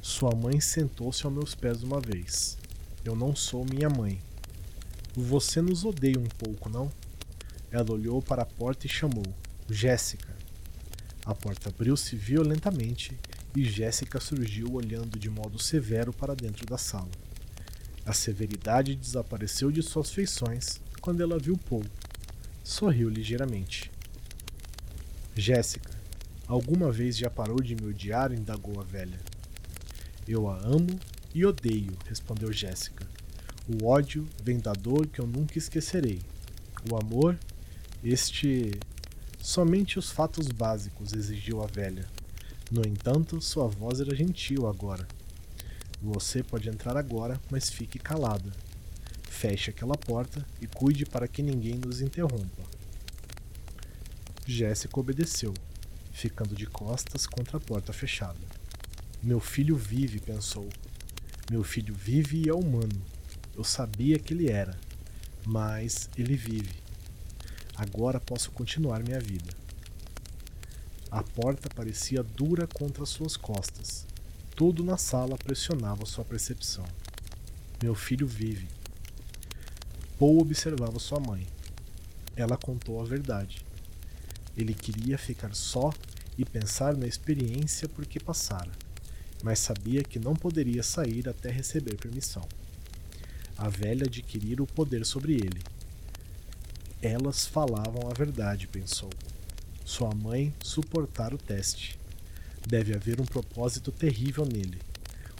Sua 0.00 0.34
mãe 0.34 0.60
sentou-se 0.60 1.24
aos 1.24 1.34
meus 1.34 1.54
pés 1.54 1.82
uma 1.82 2.00
vez. 2.00 2.56
Eu 3.04 3.14
não 3.14 3.34
sou 3.34 3.64
minha 3.64 3.88
mãe. 3.88 4.20
Você 5.14 5.60
nos 5.60 5.84
odeia 5.84 6.18
um 6.18 6.28
pouco, 6.38 6.68
não? 6.68 6.90
Ela 7.70 7.92
olhou 7.92 8.22
para 8.22 8.42
a 8.42 8.46
porta 8.46 8.86
e 8.86 8.88
chamou: 8.88 9.24
Jéssica. 9.68 10.35
A 11.26 11.34
porta 11.34 11.68
abriu-se 11.68 12.16
violentamente 12.16 13.18
e 13.54 13.64
Jéssica 13.64 14.18
surgiu 14.20 14.72
olhando 14.72 15.18
de 15.18 15.28
modo 15.28 15.58
severo 15.58 16.12
para 16.12 16.34
dentro 16.34 16.64
da 16.64 16.78
sala. 16.78 17.10
A 18.06 18.14
severidade 18.14 18.94
desapareceu 18.94 19.70
de 19.70 19.82
suas 19.82 20.10
feições 20.10 20.80
quando 21.02 21.20
ela 21.20 21.38
viu 21.38 21.58
Paul. 21.68 21.84
Sorriu 22.62 23.10
ligeiramente. 23.10 23.90
Jéssica, 25.34 25.96
Alguma 26.48 26.92
vez 26.92 27.16
já 27.16 27.28
parou 27.28 27.60
de 27.60 27.74
me 27.74 27.88
odiar? 27.88 28.32
indagou 28.32 28.80
a 28.80 28.84
velha. 28.84 29.18
Eu 30.28 30.48
a 30.48 30.56
amo 30.58 30.96
e 31.34 31.44
odeio, 31.44 31.92
respondeu 32.08 32.52
Jéssica. 32.52 33.04
O 33.68 33.86
ódio 33.86 34.28
vem 34.44 34.60
da 34.60 34.72
dor 34.72 35.08
que 35.08 35.18
eu 35.18 35.26
nunca 35.26 35.58
esquecerei. 35.58 36.20
O 36.88 36.96
amor, 36.96 37.36
este. 38.04 38.78
Somente 39.38 39.98
os 39.98 40.10
fatos 40.10 40.48
básicos, 40.48 41.12
exigiu 41.12 41.62
a 41.62 41.66
velha. 41.66 42.06
No 42.70 42.82
entanto, 42.86 43.40
sua 43.40 43.68
voz 43.68 44.00
era 44.00 44.14
gentil 44.14 44.66
agora. 44.66 45.06
Você 46.02 46.42
pode 46.42 46.68
entrar 46.68 46.96
agora, 46.96 47.40
mas 47.50 47.70
fique 47.70 47.98
calada. 47.98 48.52
Feche 49.22 49.70
aquela 49.70 49.96
porta 49.96 50.44
e 50.60 50.66
cuide 50.66 51.04
para 51.06 51.28
que 51.28 51.42
ninguém 51.42 51.74
nos 51.76 52.00
interrompa. 52.00 52.62
Jéssica 54.46 55.00
obedeceu 55.00 55.52
ficando 56.16 56.54
de 56.54 56.66
costas 56.66 57.26
contra 57.26 57.58
a 57.58 57.60
porta 57.60 57.92
fechada. 57.92 58.40
Meu 59.22 59.38
filho 59.38 59.76
vive, 59.76 60.18
pensou. 60.18 60.66
Meu 61.50 61.62
filho 61.62 61.94
vive 61.94 62.44
e 62.44 62.48
é 62.48 62.54
humano. 62.54 63.02
Eu 63.54 63.62
sabia 63.62 64.18
que 64.18 64.32
ele 64.32 64.50
era, 64.50 64.78
mas 65.44 66.08
ele 66.16 66.34
vive. 66.34 66.85
Agora 67.76 68.18
posso 68.18 68.50
continuar 68.52 69.02
minha 69.02 69.20
vida. 69.20 69.52
A 71.10 71.22
porta 71.22 71.68
parecia 71.68 72.22
dura 72.22 72.66
contra 72.66 73.04
suas 73.04 73.36
costas. 73.36 74.06
Tudo 74.54 74.82
na 74.82 74.96
sala 74.96 75.36
pressionava 75.36 76.06
sua 76.06 76.24
percepção. 76.24 76.86
Meu 77.82 77.94
filho 77.94 78.26
vive. 78.26 78.66
Paul 80.18 80.40
observava 80.40 80.98
sua 80.98 81.20
mãe. 81.20 81.46
Ela 82.34 82.56
contou 82.56 82.98
a 82.98 83.04
verdade. 83.04 83.60
Ele 84.56 84.72
queria 84.72 85.18
ficar 85.18 85.54
só 85.54 85.92
e 86.38 86.44
pensar 86.46 86.96
na 86.96 87.06
experiência 87.06 87.86
por 87.86 88.06
que 88.06 88.18
passara, 88.18 88.72
mas 89.42 89.58
sabia 89.58 90.02
que 90.02 90.18
não 90.18 90.34
poderia 90.34 90.82
sair 90.82 91.28
até 91.28 91.50
receber 91.50 91.96
permissão. 91.96 92.48
A 93.58 93.68
velha 93.68 94.06
adquirira 94.06 94.62
o 94.62 94.66
poder 94.66 95.04
sobre 95.04 95.34
ele. 95.34 95.75
Elas 97.08 97.46
falavam 97.46 98.10
a 98.10 98.12
verdade, 98.12 98.66
pensou. 98.66 99.10
Sua 99.84 100.12
mãe 100.12 100.52
suportar 100.60 101.32
o 101.32 101.38
teste. 101.38 101.96
Deve 102.66 102.96
haver 102.96 103.20
um 103.20 103.24
propósito 103.24 103.92
terrível 103.92 104.44
nele. 104.44 104.80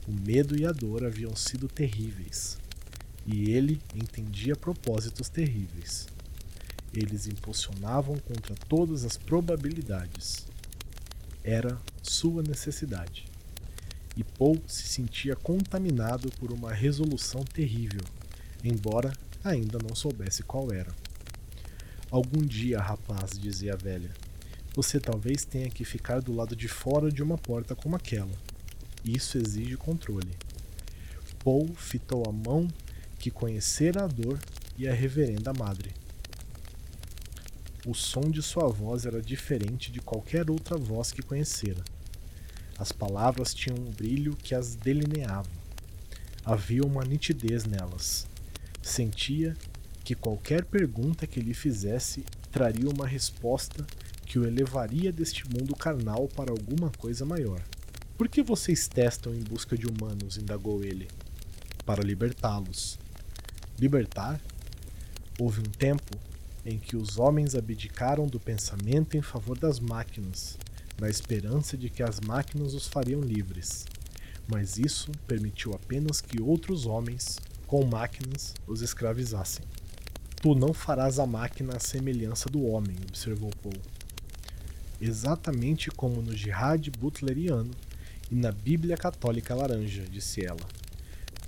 O 0.06 0.12
medo 0.12 0.56
e 0.56 0.64
a 0.64 0.70
dor 0.70 1.04
haviam 1.04 1.34
sido 1.34 1.66
terríveis. 1.66 2.56
E 3.26 3.50
ele 3.50 3.80
entendia 3.96 4.54
propósitos 4.54 5.28
terríveis. 5.28 6.06
Eles 6.94 7.26
impulsionavam 7.26 8.16
contra 8.18 8.54
todas 8.68 9.04
as 9.04 9.16
probabilidades. 9.16 10.46
Era 11.42 11.76
sua 12.00 12.44
necessidade. 12.44 13.24
E 14.16 14.22
Paul 14.22 14.62
se 14.68 14.86
sentia 14.86 15.34
contaminado 15.34 16.30
por 16.38 16.52
uma 16.52 16.72
resolução 16.72 17.42
terrível, 17.42 18.04
embora 18.62 19.12
ainda 19.42 19.80
não 19.80 19.96
soubesse 19.96 20.44
qual 20.44 20.72
era. 20.72 20.94
Algum 22.10 22.40
dia, 22.40 22.80
rapaz, 22.80 23.38
dizia 23.38 23.74
a 23.74 23.76
velha, 23.76 24.10
você 24.74 25.00
talvez 25.00 25.44
tenha 25.44 25.68
que 25.68 25.84
ficar 25.84 26.20
do 26.20 26.32
lado 26.32 26.54
de 26.54 26.68
fora 26.68 27.10
de 27.10 27.22
uma 27.22 27.36
porta 27.36 27.74
como 27.74 27.96
aquela. 27.96 28.32
Isso 29.04 29.36
exige 29.38 29.76
controle. 29.76 30.30
Paul 31.42 31.74
fitou 31.74 32.24
a 32.28 32.32
mão 32.32 32.68
que 33.18 33.30
conhecera 33.30 34.04
a 34.04 34.06
dor 34.06 34.38
e 34.78 34.86
a 34.86 34.92
reverenda 34.92 35.52
madre. 35.52 35.92
O 37.86 37.94
som 37.94 38.30
de 38.30 38.42
sua 38.42 38.68
voz 38.68 39.06
era 39.06 39.22
diferente 39.22 39.90
de 39.90 40.00
qualquer 40.00 40.50
outra 40.50 40.76
voz 40.76 41.10
que 41.10 41.22
conhecera. 41.22 41.84
As 42.78 42.92
palavras 42.92 43.54
tinham 43.54 43.78
um 43.78 43.90
brilho 43.90 44.36
que 44.36 44.54
as 44.54 44.74
delineava. 44.74 45.50
Havia 46.44 46.82
uma 46.82 47.04
nitidez 47.04 47.64
nelas. 47.64 48.26
Sentia 48.82 49.56
que 50.06 50.14
qualquer 50.14 50.64
pergunta 50.64 51.26
que 51.26 51.40
lhe 51.40 51.52
fizesse 51.52 52.24
traria 52.52 52.88
uma 52.88 53.08
resposta 53.08 53.84
que 54.24 54.38
o 54.38 54.46
elevaria 54.46 55.10
deste 55.10 55.42
mundo 55.50 55.74
carnal 55.74 56.28
para 56.28 56.52
alguma 56.52 56.90
coisa 56.90 57.24
maior. 57.24 57.60
Por 58.16 58.28
que 58.28 58.40
vocês 58.40 58.86
testam 58.86 59.34
em 59.34 59.42
busca 59.42 59.76
de 59.76 59.84
humanos? 59.84 60.36
indagou 60.36 60.84
ele. 60.84 61.08
Para 61.84 62.04
libertá-los. 62.04 63.00
Libertar? 63.80 64.40
Houve 65.40 65.58
um 65.58 65.72
tempo 65.72 66.16
em 66.64 66.78
que 66.78 66.96
os 66.96 67.18
homens 67.18 67.56
abdicaram 67.56 68.28
do 68.28 68.38
pensamento 68.38 69.16
em 69.16 69.22
favor 69.22 69.58
das 69.58 69.80
máquinas, 69.80 70.56
na 71.00 71.10
esperança 71.10 71.76
de 71.76 71.90
que 71.90 72.04
as 72.04 72.20
máquinas 72.20 72.74
os 72.74 72.86
fariam 72.86 73.22
livres. 73.22 73.84
Mas 74.46 74.78
isso 74.78 75.10
permitiu 75.26 75.72
apenas 75.74 76.20
que 76.20 76.40
outros 76.40 76.86
homens 76.86 77.40
com 77.66 77.84
máquinas 77.84 78.54
os 78.68 78.82
escravizassem. 78.82 79.64
Tu 80.46 80.54
não 80.54 80.72
farás 80.72 81.18
a 81.18 81.26
máquina 81.26 81.74
à 81.74 81.80
semelhança 81.80 82.48
do 82.48 82.64
homem, 82.66 82.94
observou 83.08 83.50
Paul. 83.60 83.74
Exatamente 85.00 85.90
como 85.90 86.22
no 86.22 86.36
jihad 86.36 86.88
butleriano 87.00 87.72
e 88.30 88.36
na 88.36 88.52
Bíblia 88.52 88.96
Católica 88.96 89.56
Laranja, 89.56 90.04
disse 90.04 90.46
ela. 90.46 90.64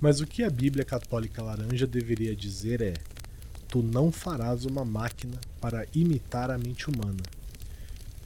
Mas 0.01 0.19
o 0.19 0.27
que 0.27 0.43
a 0.43 0.49
Bíblia 0.49 0.83
Católica 0.83 1.41
Laranja 1.41 1.87
deveria 1.87 2.35
dizer 2.35 2.81
é: 2.81 2.93
Tu 3.69 3.81
não 3.81 4.11
farás 4.11 4.65
uma 4.65 4.83
máquina 4.83 5.39
para 5.61 5.87
imitar 5.95 6.51
a 6.51 6.57
mente 6.57 6.89
humana. 6.89 7.23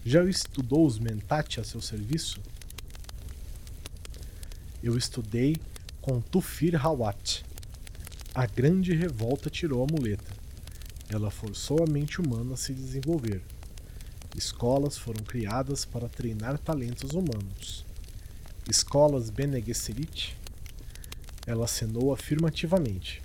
Já 0.04 0.24
estudou 0.24 0.88
os 0.88 0.98
Mentate 0.98 1.60
a 1.60 1.64
seu 1.64 1.82
serviço? 1.82 2.42
Eu 4.82 4.98
estudei 4.98 5.56
com 6.02 6.20
Tufir 6.20 6.84
Hawat. 6.84 7.46
A 8.34 8.48
grande 8.48 8.96
revolta 8.96 9.52
tirou 9.52 9.84
a 9.84 9.86
muleta. 9.86 10.42
Ela 11.10 11.30
forçou 11.30 11.84
a 11.84 11.90
mente 11.90 12.22
humana 12.22 12.54
a 12.54 12.58
se 12.58 12.74
desenvolver. 12.74 13.42
Escolas 14.36 14.98
foram 14.98 15.24
criadas 15.24 15.86
para 15.86 16.10
treinar 16.10 16.58
talentos 16.58 17.12
humanos. 17.12 17.86
Escolas 18.70 19.30
Bene 19.30 19.62
Gesserit? 19.62 20.36
Ela 21.46 21.66
acenou 21.66 22.14
afirmativamente. 22.14 23.22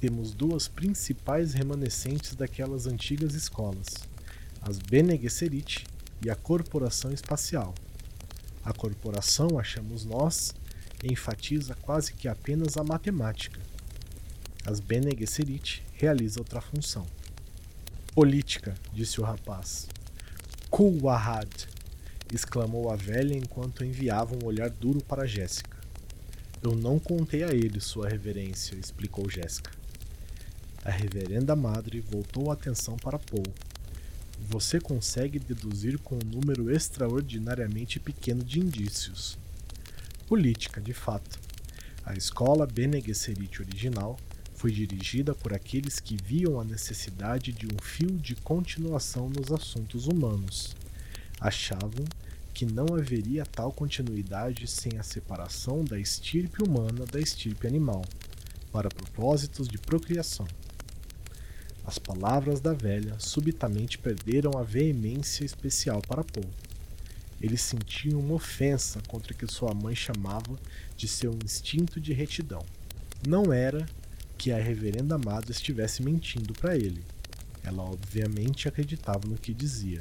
Temos 0.00 0.32
duas 0.32 0.68
principais 0.68 1.54
remanescentes 1.54 2.34
daquelas 2.36 2.86
antigas 2.86 3.34
escolas, 3.34 3.86
as 4.62 4.78
Bene 4.78 5.18
Gesserit 5.20 5.84
e 6.24 6.30
a 6.30 6.36
Corporação 6.36 7.10
Espacial. 7.10 7.74
A 8.64 8.72
corporação, 8.72 9.58
achamos 9.58 10.04
nós, 10.04 10.54
enfatiza 11.02 11.74
quase 11.82 12.12
que 12.12 12.28
apenas 12.28 12.76
a 12.76 12.84
matemática. 12.84 13.60
As 14.68 14.80
Bene 14.80 15.16
Gesserit 15.18 15.82
realiza 15.94 16.40
outra 16.40 16.60
função. 16.60 17.06
Política, 18.14 18.74
disse 18.92 19.18
o 19.18 19.24
rapaz. 19.24 19.88
Kuwahad! 20.68 21.48
exclamou 22.30 22.90
a 22.90 22.94
velha 22.94 23.34
enquanto 23.34 23.82
enviava 23.82 24.36
um 24.36 24.46
olhar 24.46 24.68
duro 24.68 25.02
para 25.02 25.26
Jéssica. 25.26 25.74
Eu 26.62 26.76
não 26.76 26.98
contei 26.98 27.44
a 27.44 27.54
ele, 27.54 27.80
Sua 27.80 28.10
Reverência, 28.10 28.74
explicou 28.74 29.30
Jéssica. 29.30 29.70
A 30.84 30.90
reverenda 30.90 31.56
madre 31.56 32.02
voltou 32.02 32.50
a 32.50 32.52
atenção 32.52 32.98
para 32.98 33.18
Paul. 33.18 33.46
Você 34.50 34.78
consegue 34.78 35.38
deduzir 35.38 35.96
com 35.96 36.16
um 36.16 36.30
número 36.30 36.70
extraordinariamente 36.70 37.98
pequeno 37.98 38.44
de 38.44 38.60
indícios. 38.60 39.38
Política, 40.26 40.78
de 40.78 40.92
fato. 40.92 41.40
A 42.04 42.12
escola 42.12 42.66
Bene 42.66 43.00
Gesserit 43.00 43.62
original 43.62 44.18
foi 44.58 44.72
dirigida 44.72 45.36
por 45.36 45.54
aqueles 45.54 46.00
que 46.00 46.16
viam 46.20 46.58
a 46.58 46.64
necessidade 46.64 47.52
de 47.52 47.66
um 47.66 47.80
fio 47.80 48.10
de 48.10 48.34
continuação 48.34 49.30
nos 49.30 49.52
assuntos 49.52 50.08
humanos. 50.08 50.74
Achavam 51.40 52.04
que 52.52 52.66
não 52.66 52.96
haveria 52.96 53.46
tal 53.46 53.70
continuidade 53.70 54.66
sem 54.66 54.98
a 54.98 55.04
separação 55.04 55.84
da 55.84 55.96
estirpe 55.96 56.60
humana 56.60 57.06
da 57.06 57.20
estirpe 57.20 57.68
animal, 57.68 58.04
para 58.72 58.88
propósitos 58.88 59.68
de 59.68 59.78
procriação. 59.78 60.48
As 61.84 62.00
palavras 62.00 62.60
da 62.60 62.74
velha 62.74 63.14
subitamente 63.20 63.96
perderam 63.96 64.58
a 64.58 64.64
veemência 64.64 65.44
especial 65.44 66.02
para 66.02 66.24
Paul. 66.24 66.50
Ele 67.40 67.56
sentia 67.56 68.18
uma 68.18 68.34
ofensa 68.34 69.00
contra 69.06 69.32
o 69.32 69.36
que 69.36 69.46
sua 69.46 69.72
mãe 69.72 69.94
chamava 69.94 70.58
de 70.96 71.06
seu 71.06 71.38
instinto 71.44 72.00
de 72.00 72.12
retidão. 72.12 72.66
Não 73.24 73.52
era 73.52 73.86
que 74.38 74.52
a 74.52 74.56
reverenda 74.56 75.16
amada 75.16 75.50
estivesse 75.50 76.02
mentindo 76.02 76.54
para 76.54 76.76
ele. 76.76 77.02
Ela 77.64 77.82
obviamente 77.82 78.68
acreditava 78.68 79.26
no 79.26 79.36
que 79.36 79.52
dizia. 79.52 80.00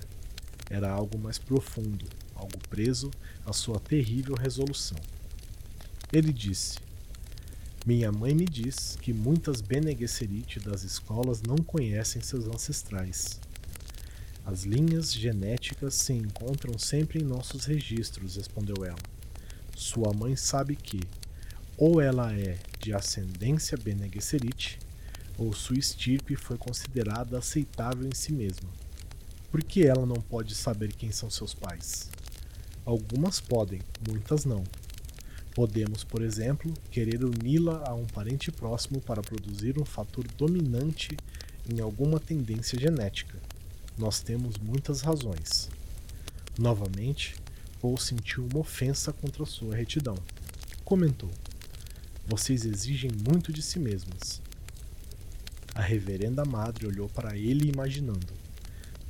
Era 0.69 0.91
algo 0.91 1.17
mais 1.17 1.39
profundo, 1.39 2.05
algo 2.35 2.57
preso 2.69 3.09
à 3.45 3.51
sua 3.51 3.79
terrível 3.79 4.35
resolução. 4.35 4.97
Ele 6.13 6.31
disse: 6.31 6.77
Minha 7.85 8.11
mãe 8.11 8.35
me 8.35 8.45
diz 8.45 8.97
que 9.01 9.11
muitas 9.11 9.59
Bene 9.59 9.97
Gesserit 9.97 10.59
das 10.59 10.83
escolas 10.83 11.41
não 11.41 11.57
conhecem 11.57 12.21
seus 12.21 12.45
ancestrais. 12.45 13.39
As 14.45 14.63
linhas 14.63 15.11
genéticas 15.13 15.95
se 15.95 16.13
encontram 16.13 16.77
sempre 16.77 17.19
em 17.19 17.25
nossos 17.25 17.65
registros, 17.65 18.37
respondeu 18.37 18.85
ela. 18.85 18.97
Sua 19.75 20.13
mãe 20.13 20.37
sabe 20.37 20.75
que, 20.75 21.01
ou 21.77 22.01
ela 22.01 22.33
é 22.33 22.57
de 22.79 22.91
ascendência 22.91 23.77
Bene 23.77 24.09
Gesserit, 24.11 24.79
ou 25.37 25.53
sua 25.53 25.77
estirpe 25.77 26.35
foi 26.35 26.57
considerada 26.57 27.37
aceitável 27.37 28.07
em 28.07 28.15
si 28.15 28.33
mesma. 28.33 28.67
Por 29.51 29.63
que 29.63 29.85
ela 29.85 30.05
não 30.05 30.15
pode 30.15 30.55
saber 30.55 30.93
quem 30.93 31.11
são 31.11 31.29
seus 31.29 31.53
pais? 31.53 32.09
Algumas 32.83 33.39
podem, 33.39 33.81
muitas 34.09 34.43
não. 34.43 34.63
Podemos, 35.53 36.03
por 36.03 36.21
exemplo, 36.21 36.73
querer 36.91 37.23
uni-la 37.23 37.83
a 37.87 37.93
um 37.93 38.05
parente 38.05 38.51
próximo 38.51 38.99
para 38.99 39.21
produzir 39.21 39.79
um 39.79 39.85
fator 39.85 40.27
dominante 40.37 41.15
em 41.71 41.79
alguma 41.79 42.19
tendência 42.19 42.79
genética. 42.79 43.37
Nós 43.97 44.19
temos 44.19 44.57
muitas 44.57 45.01
razões. 45.01 45.69
Novamente, 46.57 47.35
Paul 47.81 47.97
sentiu 47.97 48.47
uma 48.51 48.61
ofensa 48.61 49.13
contra 49.13 49.45
sua 49.45 49.75
retidão. 49.75 50.15
Comentou: 50.83 51.29
Vocês 52.29 52.65
exigem 52.65 53.09
muito 53.25 53.53
de 53.53 53.61
si 53.61 53.79
mesmas. 53.79 54.41
A 55.73 55.81
reverenda 55.81 56.43
madre 56.43 56.85
olhou 56.85 57.07
para 57.07 57.37
ele 57.37 57.69
imaginando: 57.69 58.27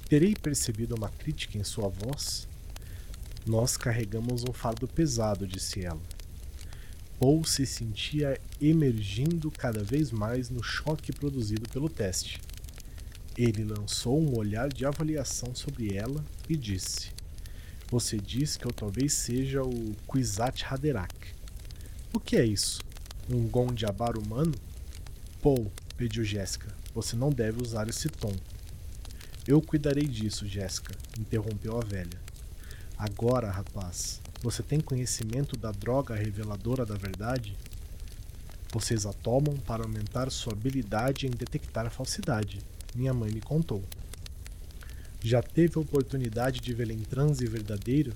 Terei 0.07 0.35
percebido 0.35 0.93
uma 0.93 1.09
crítica 1.09 1.57
em 1.57 1.63
sua 1.63 1.89
voz? 1.89 2.47
Nós 3.43 3.75
carregamos 3.75 4.43
um 4.43 4.53
fardo 4.53 4.87
pesado, 4.87 5.47
disse 5.47 5.83
ela. 5.83 5.99
Paul 7.17 7.43
se 7.43 7.65
sentia 7.65 8.39
emergindo 8.61 9.49
cada 9.49 9.83
vez 9.83 10.11
mais 10.11 10.51
no 10.51 10.61
choque 10.61 11.11
produzido 11.11 11.67
pelo 11.69 11.89
teste. 11.89 12.39
Ele 13.35 13.63
lançou 13.63 14.21
um 14.21 14.37
olhar 14.37 14.69
de 14.69 14.85
avaliação 14.85 15.55
sobre 15.55 15.95
ela 15.95 16.23
e 16.47 16.55
disse: 16.55 17.09
Você 17.89 18.17
diz 18.17 18.57
que 18.57 18.67
eu 18.67 18.71
talvez 18.71 19.13
seja 19.13 19.63
o 19.63 19.95
Kwisatz 20.05 20.63
Haderach. 20.71 21.33
O 22.13 22.19
que 22.19 22.35
é 22.35 22.45
isso? 22.45 22.85
Um 23.29 23.45
Gondiabar 23.47 24.17
humano? 24.17 24.53
Paul, 25.41 25.69
pediu 25.97 26.23
Jéssica, 26.23 26.73
você 26.93 27.15
não 27.15 27.29
deve 27.29 27.61
usar 27.61 27.89
esse 27.89 28.07
tom. 28.07 28.33
Eu 29.45 29.61
cuidarei 29.61 30.07
disso, 30.07 30.47
Jéssica, 30.47 30.95
interrompeu 31.19 31.77
a 31.77 31.83
velha. 31.83 32.19
Agora, 32.97 33.51
rapaz, 33.51 34.21
você 34.41 34.63
tem 34.63 34.79
conhecimento 34.79 35.57
da 35.57 35.71
droga 35.71 36.15
reveladora 36.15 36.85
da 36.85 36.95
verdade? 36.95 37.55
Vocês 38.71 39.05
a 39.05 39.11
tomam 39.11 39.57
para 39.57 39.83
aumentar 39.83 40.31
sua 40.31 40.53
habilidade 40.53 41.27
em 41.27 41.31
detectar 41.31 41.89
falsidade. 41.89 42.59
Minha 42.95 43.13
mãe 43.13 43.31
me 43.31 43.41
contou. 43.41 43.83
Já 45.21 45.41
teve 45.41 45.77
a 45.77 45.81
oportunidade 45.81 46.61
de 46.61 46.73
vê-la 46.73 46.93
em 46.93 46.99
transe 46.99 47.45
verdadeiro? 47.45 48.13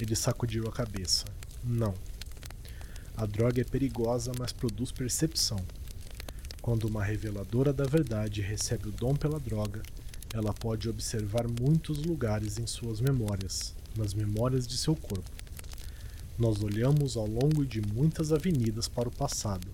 Ele 0.00 0.16
sacudiu 0.16 0.66
a 0.66 0.72
cabeça. 0.72 1.26
Não. 1.62 1.92
A 3.20 3.26
droga 3.26 3.60
é 3.60 3.64
perigosa, 3.64 4.30
mas 4.38 4.52
produz 4.52 4.92
percepção. 4.92 5.58
Quando 6.62 6.84
uma 6.84 7.02
reveladora 7.02 7.72
da 7.72 7.82
verdade 7.82 8.40
recebe 8.40 8.90
o 8.90 8.92
dom 8.92 9.16
pela 9.16 9.40
droga, 9.40 9.82
ela 10.32 10.54
pode 10.54 10.88
observar 10.88 11.48
muitos 11.48 11.98
lugares 12.04 12.60
em 12.60 12.66
suas 12.68 13.00
memórias, 13.00 13.74
nas 13.96 14.14
memórias 14.14 14.68
de 14.68 14.78
seu 14.78 14.94
corpo. 14.94 15.28
Nós 16.38 16.62
olhamos 16.62 17.16
ao 17.16 17.26
longo 17.26 17.66
de 17.66 17.80
muitas 17.80 18.32
avenidas 18.32 18.86
para 18.86 19.08
o 19.08 19.12
passado, 19.12 19.66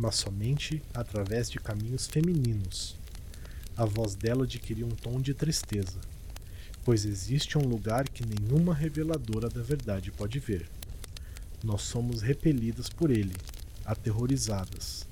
mas 0.00 0.16
somente 0.16 0.82
através 0.92 1.48
de 1.48 1.60
caminhos 1.60 2.08
femininos. 2.08 2.96
A 3.76 3.84
voz 3.84 4.16
dela 4.16 4.42
adquiriu 4.42 4.88
um 4.88 4.96
tom 4.96 5.20
de 5.20 5.32
tristeza, 5.32 6.00
pois 6.84 7.04
existe 7.04 7.56
um 7.56 7.68
lugar 7.68 8.08
que 8.08 8.24
nenhuma 8.26 8.74
reveladora 8.74 9.48
da 9.48 9.62
verdade 9.62 10.10
pode 10.10 10.40
ver. 10.40 10.68
Nós 11.62 11.82
somos 11.82 12.22
repelidas 12.22 12.88
por 12.88 13.10
ele, 13.10 13.34
aterrorizadas. 13.84 15.06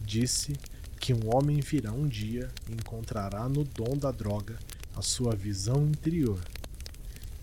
Disse 0.00 0.54
que 0.98 1.12
um 1.12 1.34
homem 1.34 1.60
virá 1.60 1.92
um 1.92 2.08
dia 2.08 2.50
e 2.68 2.72
encontrará 2.72 3.48
no 3.48 3.64
dom 3.64 3.96
da 3.96 4.10
droga 4.10 4.58
a 4.96 5.02
sua 5.02 5.34
visão 5.34 5.86
interior. 5.86 6.42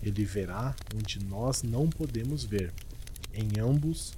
Ele 0.02 0.24
verá 0.24 0.74
onde 0.96 1.24
nós 1.24 1.62
não 1.62 1.88
podemos 1.88 2.44
ver, 2.44 2.72
em 3.32 3.60
ambos, 3.60 4.14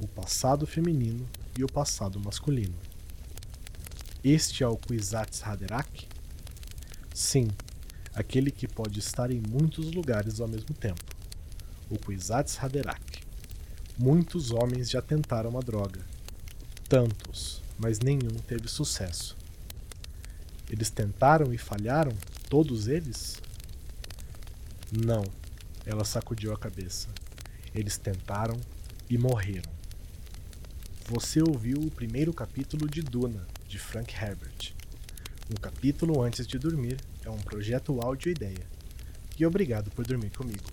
o 0.00 0.08
passado 0.08 0.66
feminino 0.66 1.28
e 1.58 1.62
o 1.62 1.68
passado 1.68 2.18
masculino. 2.18 2.74
Este 4.24 4.64
é 4.64 4.66
o 4.66 4.76
Kwisatz 4.76 5.42
Haderach? 5.42 6.08
Sim, 7.14 7.48
aquele 8.14 8.50
que 8.50 8.66
pode 8.66 8.98
estar 8.98 9.30
em 9.30 9.40
muitos 9.40 9.92
lugares 9.92 10.40
ao 10.40 10.48
mesmo 10.48 10.74
tempo. 10.74 11.04
O 11.90 11.98
Kwisatz 11.98 12.58
Haderach. 12.58 13.25
Muitos 13.98 14.50
homens 14.50 14.90
já 14.90 15.00
tentaram 15.00 15.56
a 15.56 15.60
droga. 15.62 16.04
Tantos, 16.86 17.62
mas 17.78 17.98
nenhum 17.98 18.36
teve 18.46 18.68
sucesso. 18.68 19.34
Eles 20.68 20.90
tentaram 20.90 21.50
e 21.54 21.56
falharam? 21.56 22.12
Todos 22.50 22.88
eles? 22.88 23.40
Não, 24.92 25.24
ela 25.86 26.04
sacudiu 26.04 26.52
a 26.52 26.58
cabeça. 26.58 27.08
Eles 27.74 27.96
tentaram 27.96 28.60
e 29.08 29.16
morreram. 29.16 29.72
Você 31.08 31.40
ouviu 31.40 31.78
o 31.78 31.90
primeiro 31.90 32.34
capítulo 32.34 32.86
de 32.86 33.00
Duna, 33.00 33.46
de 33.66 33.78
Frank 33.78 34.14
Herbert. 34.14 34.74
Um 35.50 35.54
capítulo 35.54 36.22
antes 36.22 36.46
de 36.46 36.58
dormir 36.58 37.00
é 37.24 37.30
um 37.30 37.38
projeto 37.38 37.98
áudio 38.02 38.30
ideia. 38.30 38.66
E 39.38 39.46
obrigado 39.46 39.90
por 39.92 40.06
dormir 40.06 40.30
comigo. 40.30 40.64